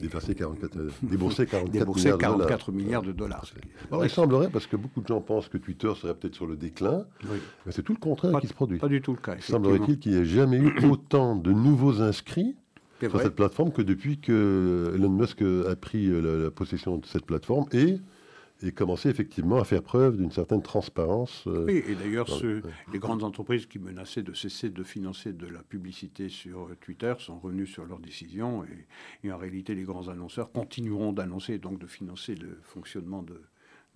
[0.00, 3.44] Dépassé 44, euh, déboursé 44, milliards, de dollars.
[3.90, 6.56] Alors, il semblerait, parce que beaucoup de gens pensent que Twitter serait peut-être sur le
[6.56, 7.06] déclin,
[7.64, 8.78] mais c'est tout le contraire qui se produit.
[8.78, 9.36] Pas du tout le cas.
[9.40, 12.56] Semblerait-il qu'il n'y ait jamais eu autant de nouveaux inscrits
[13.00, 17.66] sur cette plateforme que depuis que Elon Musk a pris la, possession de cette plateforme
[17.72, 17.98] et
[18.62, 21.44] et commencer effectivement à faire preuve d'une certaine transparence.
[21.46, 22.28] Euh, oui, et d'ailleurs,
[22.92, 27.14] les grandes entreprises qui menaçaient de cesser de financer de la publicité sur euh, Twitter
[27.18, 28.64] sont revenues sur leurs décisions
[29.24, 33.40] et, en réalité, les grands annonceurs continueront d'annoncer et donc de financer le fonctionnement de,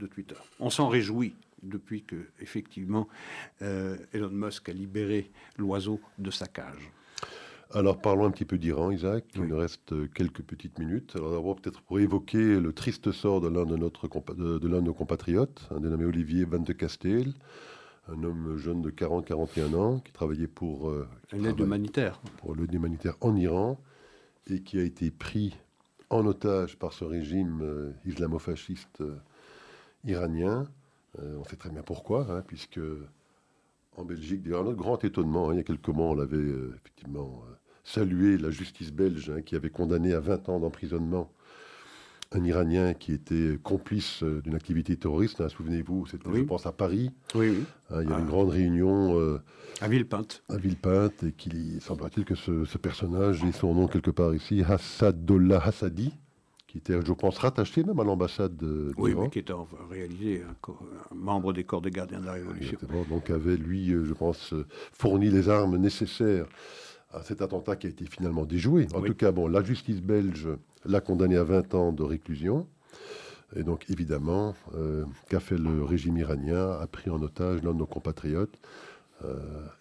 [0.06, 0.34] Twitter.
[0.61, 3.06] On s'en réjouit depuis que, effectivement,
[3.61, 6.90] euh, Elon Musk a libéré l'oiseau de sa cage.
[7.72, 9.24] Alors parlons un petit peu d'Iran, Isaac.
[9.36, 11.12] Il nous reste euh, quelques petites minutes.
[11.14, 14.86] Alors d'abord peut-être pour évoquer le triste sort de l'un de, notre, de, l'un de
[14.86, 17.32] nos compatriotes, un dénommé Olivier Van de Castel,
[18.08, 22.20] un homme jeune de 40-41 ans qui travaillait pour euh, l'aide humanitaire.
[22.38, 23.80] Pour l'aide humanitaire en Iran
[24.48, 25.56] et qui a été pris
[26.08, 29.00] en otage par ce régime euh, islamo-fasciste
[30.04, 30.66] iranien.
[31.18, 32.80] on sait très bien pourquoi, hein, puisque
[33.96, 37.44] en Belgique, d'ailleurs, notre grand étonnement, hein, il y a quelques mois, on l'avait effectivement
[37.91, 41.30] saluer la justice belge hein, qui avait condamné à 20 ans d'emprisonnement
[42.32, 45.41] un Iranien qui était complice euh, d'une activité terroriste.
[45.41, 47.11] Hein, souvenez-vous, c'était, je pense, à Paris.
[47.34, 47.64] Oui, oui.
[47.91, 48.30] Hein, il y a une ah.
[48.30, 49.18] grande réunion.
[49.18, 49.43] Euh,
[49.80, 50.45] à Villepinte.
[50.49, 55.61] À Villepinte, et qu'il semblerait-il que ce, personnage ait son nom quelque part ici, Hassadollah
[55.64, 56.12] Hassadi,
[56.68, 58.93] qui était, je pense, rattaché même à l'ambassade d'Iran.
[58.97, 62.78] Oui, mais qui était en réalité un, membre des corps des gardiens de la Révolution.
[63.09, 64.55] donc avait, lui, euh, je pense,
[64.93, 66.47] fourni les armes nécessaires
[67.12, 68.86] à cet attentat qui a été finalement déjoué.
[68.94, 70.48] En tout cas, bon, la justice belge
[70.84, 72.66] l'a condamné à 20 ans de réclusion.
[73.56, 77.78] Et donc, évidemment, euh, qu'a fait le régime iranien A pris en otage l'un de
[77.78, 78.61] nos compatriotes
[79.24, 79.38] euh,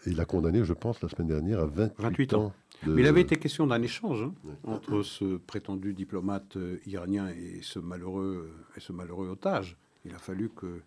[0.08, 2.52] et l'a condamné, je pense, la semaine dernière à 28, ans.
[2.88, 7.60] Mais il avait été question d'un échange hein, entre ce prétendu diplomate euh, iranien et
[7.62, 9.78] ce malheureux, et ce malheureux otage.
[10.06, 10.82] Il a fallu que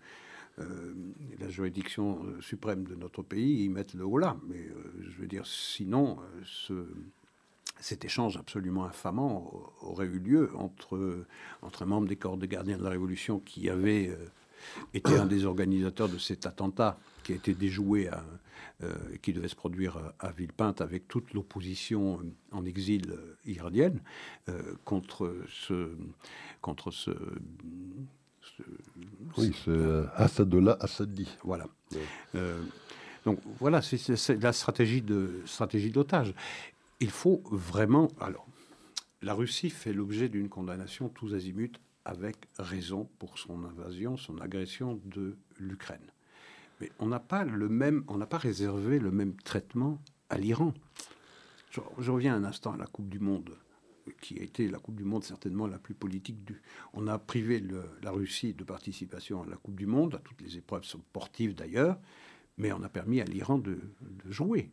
[0.58, 4.36] la juridiction euh, suprême de notre pays y mettent le haut là.
[4.48, 6.86] Mais euh, je veux dire, sinon, ce,
[7.80, 11.26] cet échange absolument infamant aurait eu lieu entre,
[11.62, 14.16] entre un membre des corps de gardiens de la Révolution qui avait
[14.94, 18.24] été un des organisateurs de cet attentat qui a été déjoué, à,
[19.20, 22.20] qui devait se produire à, Villepinte avec toute l'opposition
[22.52, 24.00] en exil iranienne
[24.84, 25.96] contre ce,
[26.60, 27.10] contre ce
[29.38, 31.28] oui, c'est euh, Assadollah Assadi.
[31.44, 31.66] Voilà.
[32.34, 32.62] Euh,
[33.24, 36.34] donc voilà, c'est la stratégie de stratégie d'otage.
[37.00, 38.08] Il faut vraiment.
[38.20, 38.46] Alors,
[39.22, 41.72] la Russie fait l'objet d'une condamnation tous azimuts
[42.04, 46.10] avec raison pour son invasion, son agression de l'Ukraine.
[46.80, 50.74] Mais on n'a pas le même, on n'a pas réservé le même traitement à l'Iran.
[51.70, 53.56] je, reviens un instant à la Coupe du Monde
[54.20, 56.60] qui a été la Coupe du Monde certainement la plus politique du.
[56.92, 57.62] On a privé
[58.02, 61.98] la Russie de participation à la Coupe du Monde, à toutes les épreuves sportives d'ailleurs,
[62.56, 63.78] mais on a permis à l'Iran de,
[64.28, 64.70] jouer.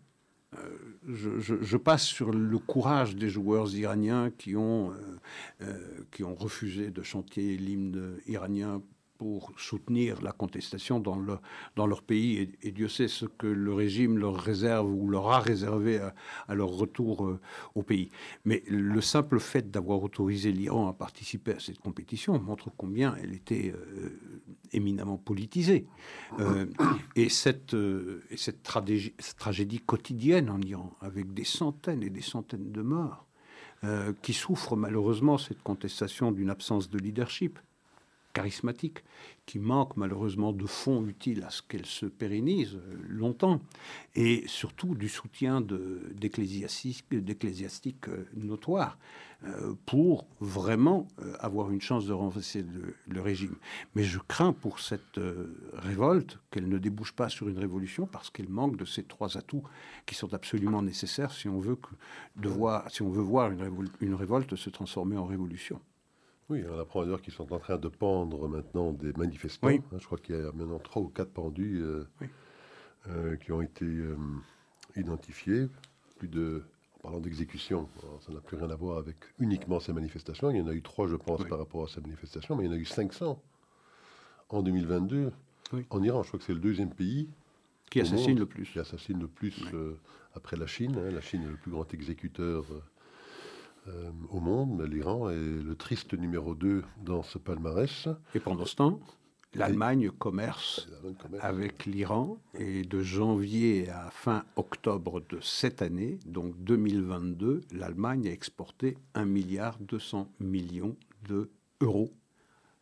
[0.58, 0.78] Euh,
[1.08, 4.96] je, passe sur le courage des joueurs iraniens qui ont, euh,
[5.62, 8.82] euh, qui ont refusé de chanter l'hymne iranien
[9.20, 11.38] pour soutenir la contestation dans, le,
[11.76, 12.56] dans leur pays.
[12.64, 16.00] Et, Dieu sait ce que le régime leur réserve ou leur a réservé
[16.48, 17.40] à, leur retour euh,
[17.76, 18.10] au pays.
[18.46, 23.34] Mais le simple fait d'avoir autorisé l'Iran à participer à cette compétition montre combien elle
[23.34, 24.18] était euh,
[24.72, 25.86] éminemment politisée.
[26.40, 26.68] Euh,
[27.18, 32.72] et cette, et cette tragédie, tragédie quotidienne en Iran, avec des centaines et des centaines
[32.72, 33.26] de morts,
[34.22, 37.60] qui souffrent malheureusement cette contestation d'une absence de leadership
[38.40, 39.04] charismatique,
[39.46, 43.60] qui manque malheureusement de fonds utiles à ce qu'elle se pérennise euh, longtemps,
[44.16, 48.98] et surtout du soutien d'ecclésiastiques euh, notoires
[49.44, 51.06] euh, pour vraiment
[51.42, 52.64] avoir une chance de renverser
[53.08, 53.58] le, régime.
[53.94, 55.20] Mais je crains pour cette
[55.74, 59.66] révolte qu'elle ne débouche pas sur une révolution parce qu'elle manque de ces trois atouts
[60.06, 61.78] qui sont absolument nécessaires si on veut,
[62.38, 63.52] voir
[64.00, 65.82] une révolte se transformer en révolution.
[66.50, 69.68] Oui, on apprend d'ailleurs qu'ils sont en train de pendre maintenant des manifestants.
[69.68, 72.08] Hein, je crois qu'il y a maintenant trois ou quatre pendus euh,
[73.08, 74.18] euh, qui ont été euh,
[74.96, 75.68] identifiés.
[76.18, 76.64] Plus de,
[76.98, 77.88] en parlant d'exécution,
[78.26, 80.50] ça n'a plus rien à voir avec uniquement ces manifestations.
[80.50, 82.68] Il y en a eu trois, je pense, par rapport à ces manifestations, mais il
[82.68, 83.40] y en a eu 500
[84.50, 85.32] en 2022
[85.92, 86.24] en Iran.
[86.24, 87.30] Je crois que c'est le deuxième pays
[87.92, 88.66] qui assassine le plus.
[88.66, 89.64] Qui assassine le plus
[90.34, 90.98] après la Chine.
[90.98, 91.12] Hein.
[91.12, 92.66] La Chine est le plus grand exécuteur
[93.88, 94.82] euh, au monde.
[94.82, 98.08] L'Iran est le triste numéro 2 dans ce palmarès.
[98.36, 99.00] Et pendant ce temps,
[99.54, 100.88] l'Allemagne commerce
[101.42, 108.32] avec l'Iran et de janvier à fin octobre de cette année, donc 2022, l'Allemagne a
[108.32, 110.96] exporté 1 milliard 200 millions
[111.28, 112.12] d'euros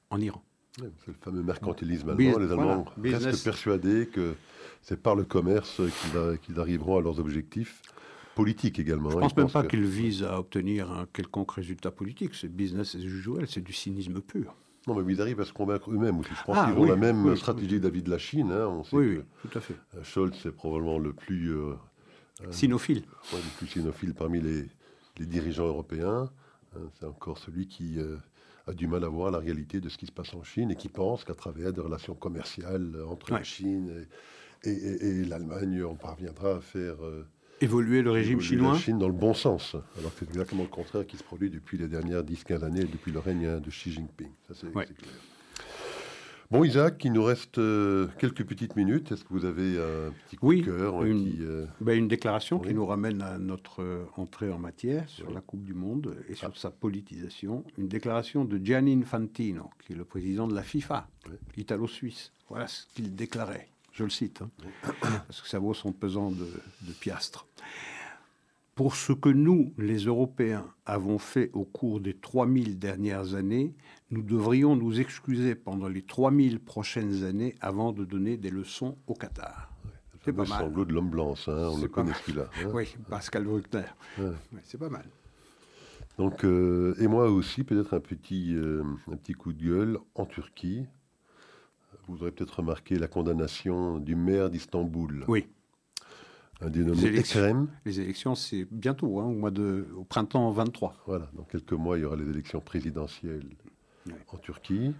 [0.10, 0.44] en Iran.
[0.78, 2.40] c'est le fameux mercantilisme allemand.
[2.40, 4.36] les Allemands restent persuadés que
[4.82, 5.82] c'est par le commerce
[6.44, 7.82] qu'ils arriveront à leurs objectifs
[8.38, 9.10] politique également.
[9.10, 12.36] Je ne pense même pas qu'il vise à obtenir un quelconque résultat politique.
[12.36, 14.56] C'est business as usual, c'est du cynisme pur.
[14.86, 16.30] Non, mais ils arrivent à se convaincre eux-mêmes aussi.
[16.40, 18.52] Je pense ah qu'ils ont la même stratégie d'avis de la Chine.
[18.52, 18.68] Hein.
[18.68, 19.76] On sait oui, tout à fait.
[20.04, 21.52] Scholz est probablement le plus...
[22.52, 23.04] sinophile.
[23.34, 24.66] le plus sinophile parmi les,
[25.18, 26.30] les dirigeants européens.
[26.76, 26.80] Hein.
[27.00, 27.98] C'est encore celui qui
[28.68, 30.76] a du mal à voir la réalité de ce qui se passe en Chine et
[30.76, 34.06] qui pense qu'à travers des relations commerciales entre la Chine
[34.64, 37.26] et, l'Allemagne, on parviendra à faire euh,
[37.62, 38.74] évoluer le régime chinois.
[38.74, 41.50] La Chine dans le bon sens, alors que c'est exactement le contraire qui se produit
[41.50, 44.30] depuis les dernières 10-15 années, depuis le règne de Xi Jinping.
[44.48, 44.88] Ça, c'est clair.
[46.50, 49.12] Bon, Isaac, il nous reste euh, quelques petites minutes.
[49.12, 52.74] Est-ce que vous avez un petit coup de cœur une, euh, ben, une déclaration qui
[52.74, 56.56] nous ramène à notre euh, entrée en matière sur la Coupe du Monde et sur
[56.58, 57.66] sa politisation.
[57.78, 61.10] Une déclaration de Gianni Infantino, qui est le président de la FIFA,
[61.58, 62.32] italo-suisse.
[62.48, 63.68] Voilà ce qu'il déclarait.
[63.98, 64.52] Je le cite, hein,
[65.02, 66.48] parce que ça vaut son pesant de,
[66.84, 67.48] de piastres.
[68.76, 73.74] Pour ce que nous, les Européens, avons fait au cours des 3000 dernières années,
[74.12, 79.16] nous devrions nous excuser pendant les 3000 prochaines années avant de donner des leçons au
[79.16, 79.74] Qatar.
[80.24, 80.60] c'est pas mal.
[80.60, 82.52] sanglot de l'homme blanc, hein, on le connaît celui-là.
[82.64, 82.70] Hein.
[82.72, 83.86] Oui, Pascal Bruckner.
[84.64, 85.10] c'est pas mal.
[86.20, 90.28] Donc, euh, et moi aussi, peut-être un petit, euh, un petit coup de gueule en
[90.28, 90.86] Turquie.
[92.08, 95.26] Vous aurez peut-être remarqué la condamnation du maire d'Istanbul.
[95.28, 95.48] Oui
[96.62, 100.96] un dénommé les élections, Les élections, c'est bientôt, hein, au, mois de, au printemps 23.
[101.06, 103.46] Voilà, dans quelques mois, il y aura les élections présidentielles
[104.30, 104.94] en Turquie.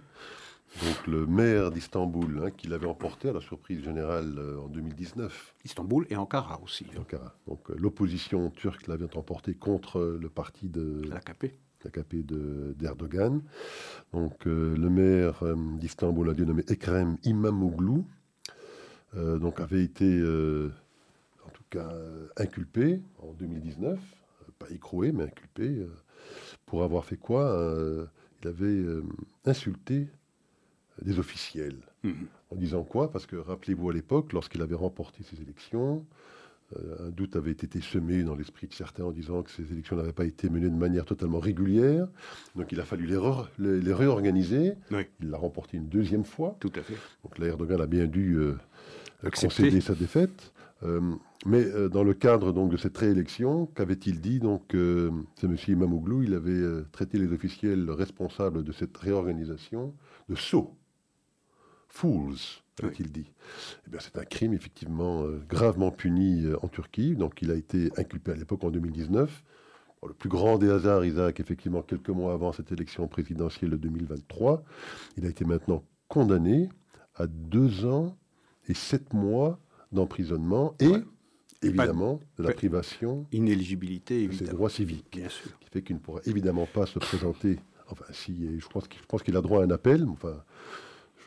[0.82, 5.54] Donc le maire d'Istanbul, hein, qui l'avait emporté à la surprise générale euh, en 2019.
[5.64, 6.86] Istanbul et Ankara aussi.
[6.94, 7.00] Hein.
[7.00, 7.34] Ankara.
[7.46, 11.54] Donc euh, l'opposition turque l'avait emporté contre le parti de l'AKP.
[11.84, 12.26] L'AKP
[12.76, 13.40] d'Erdogan.
[14.12, 15.42] Donc euh, le maire
[15.78, 18.02] d'Istanbul, a dénommé Ekrem İmamoğlu,
[19.14, 20.20] donc avait été
[21.76, 25.92] euh, inculpé en 2019, euh, pas écroué, mais inculpé, euh,
[26.66, 27.68] pour avoir fait quoi
[28.42, 28.84] Il avait
[29.44, 30.08] insulté
[31.02, 31.78] des officiels.
[32.04, 32.26] Mhm.
[32.50, 33.10] En disant quoi?
[33.10, 36.04] Parce que rappelez-vous à l'époque, lorsqu'il avait remporté ces élections,
[36.76, 40.12] un doute avait été semé dans l'esprit de certains en disant que ces élections n'avaient
[40.12, 42.08] pas été menées de manière totalement régulière.
[42.56, 44.74] Donc il a fallu les, les, réorganiser.
[45.20, 46.56] Il l'a remporté une deuxième fois.
[46.60, 46.96] Tout à fait.
[47.24, 48.38] Donc là, Erdogan a bien dû
[49.34, 50.52] concéder sa défaite.
[50.84, 51.00] Euh,
[51.44, 54.38] mais euh, dans le cadre donc de cette réélection, qu'avait-il dit?
[54.38, 55.56] Donc euh, C'est M.
[55.68, 59.94] Imamoglu, il avait traité les officiels responsables de cette réorganisation
[60.28, 60.76] de sots,
[61.88, 62.36] fools,
[62.82, 63.30] avait-il dit.
[63.86, 67.16] Eh bien, c'est un crime effectivement gravement puni en Turquie.
[67.16, 69.42] Donc, il a été inculpé à l'époque en 2019.
[70.06, 74.62] le plus grand des hasards, Isaac, effectivement, quelques mois avant cette élection présidentielle de 2023,
[75.16, 76.68] il a été maintenant condamné
[77.16, 78.16] à deux ans
[78.68, 79.58] et sept mois
[79.92, 80.92] d'emprisonnement et
[81.62, 85.16] évidemment de la privation inéligibilité de ses droits civiques.
[85.16, 85.58] Bien sûr.
[85.60, 87.58] Qui fait qu'il ne pourra évidemment pas se présenter.
[87.90, 90.06] Enfin, si, je pense qu'il, qu'il a droit à un appel.
[90.08, 90.42] Enfin,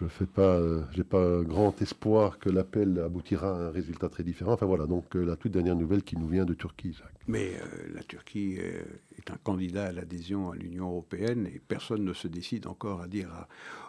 [0.02, 0.60] je fais pas,
[0.92, 4.54] j'ai pas grand espoir que l'appel aboutira à un résultat très différent.
[4.54, 6.98] Enfin voilà, donc euh, la toute dernière nouvelle qui nous vient de Turquie.
[7.28, 8.82] Mais euh, la Turquie euh,
[9.18, 13.08] est un candidat à l'adhésion à l'Union européenne et personne ne se décide encore à
[13.08, 13.48] dire à,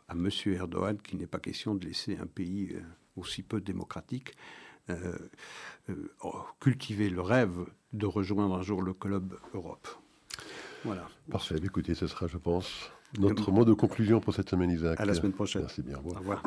[0.09, 0.29] à M.
[0.47, 2.77] Erdogan qu'il n'est pas question de laisser un pays
[3.17, 4.35] aussi peu démocratique
[4.91, 5.17] euh,
[5.91, 6.11] euh,
[6.61, 9.89] cultiver le rêve de rejoindre un jour le club Europe.
[10.85, 11.09] Voilà.
[11.31, 11.57] Parfait.
[11.63, 15.01] Écoutez, ce sera, je pense, notre mot de conclusion pour cette semaine, Isaac.
[15.01, 15.63] À la semaine prochaine.
[15.63, 15.99] Merci bien.
[15.99, 16.43] Au revoir.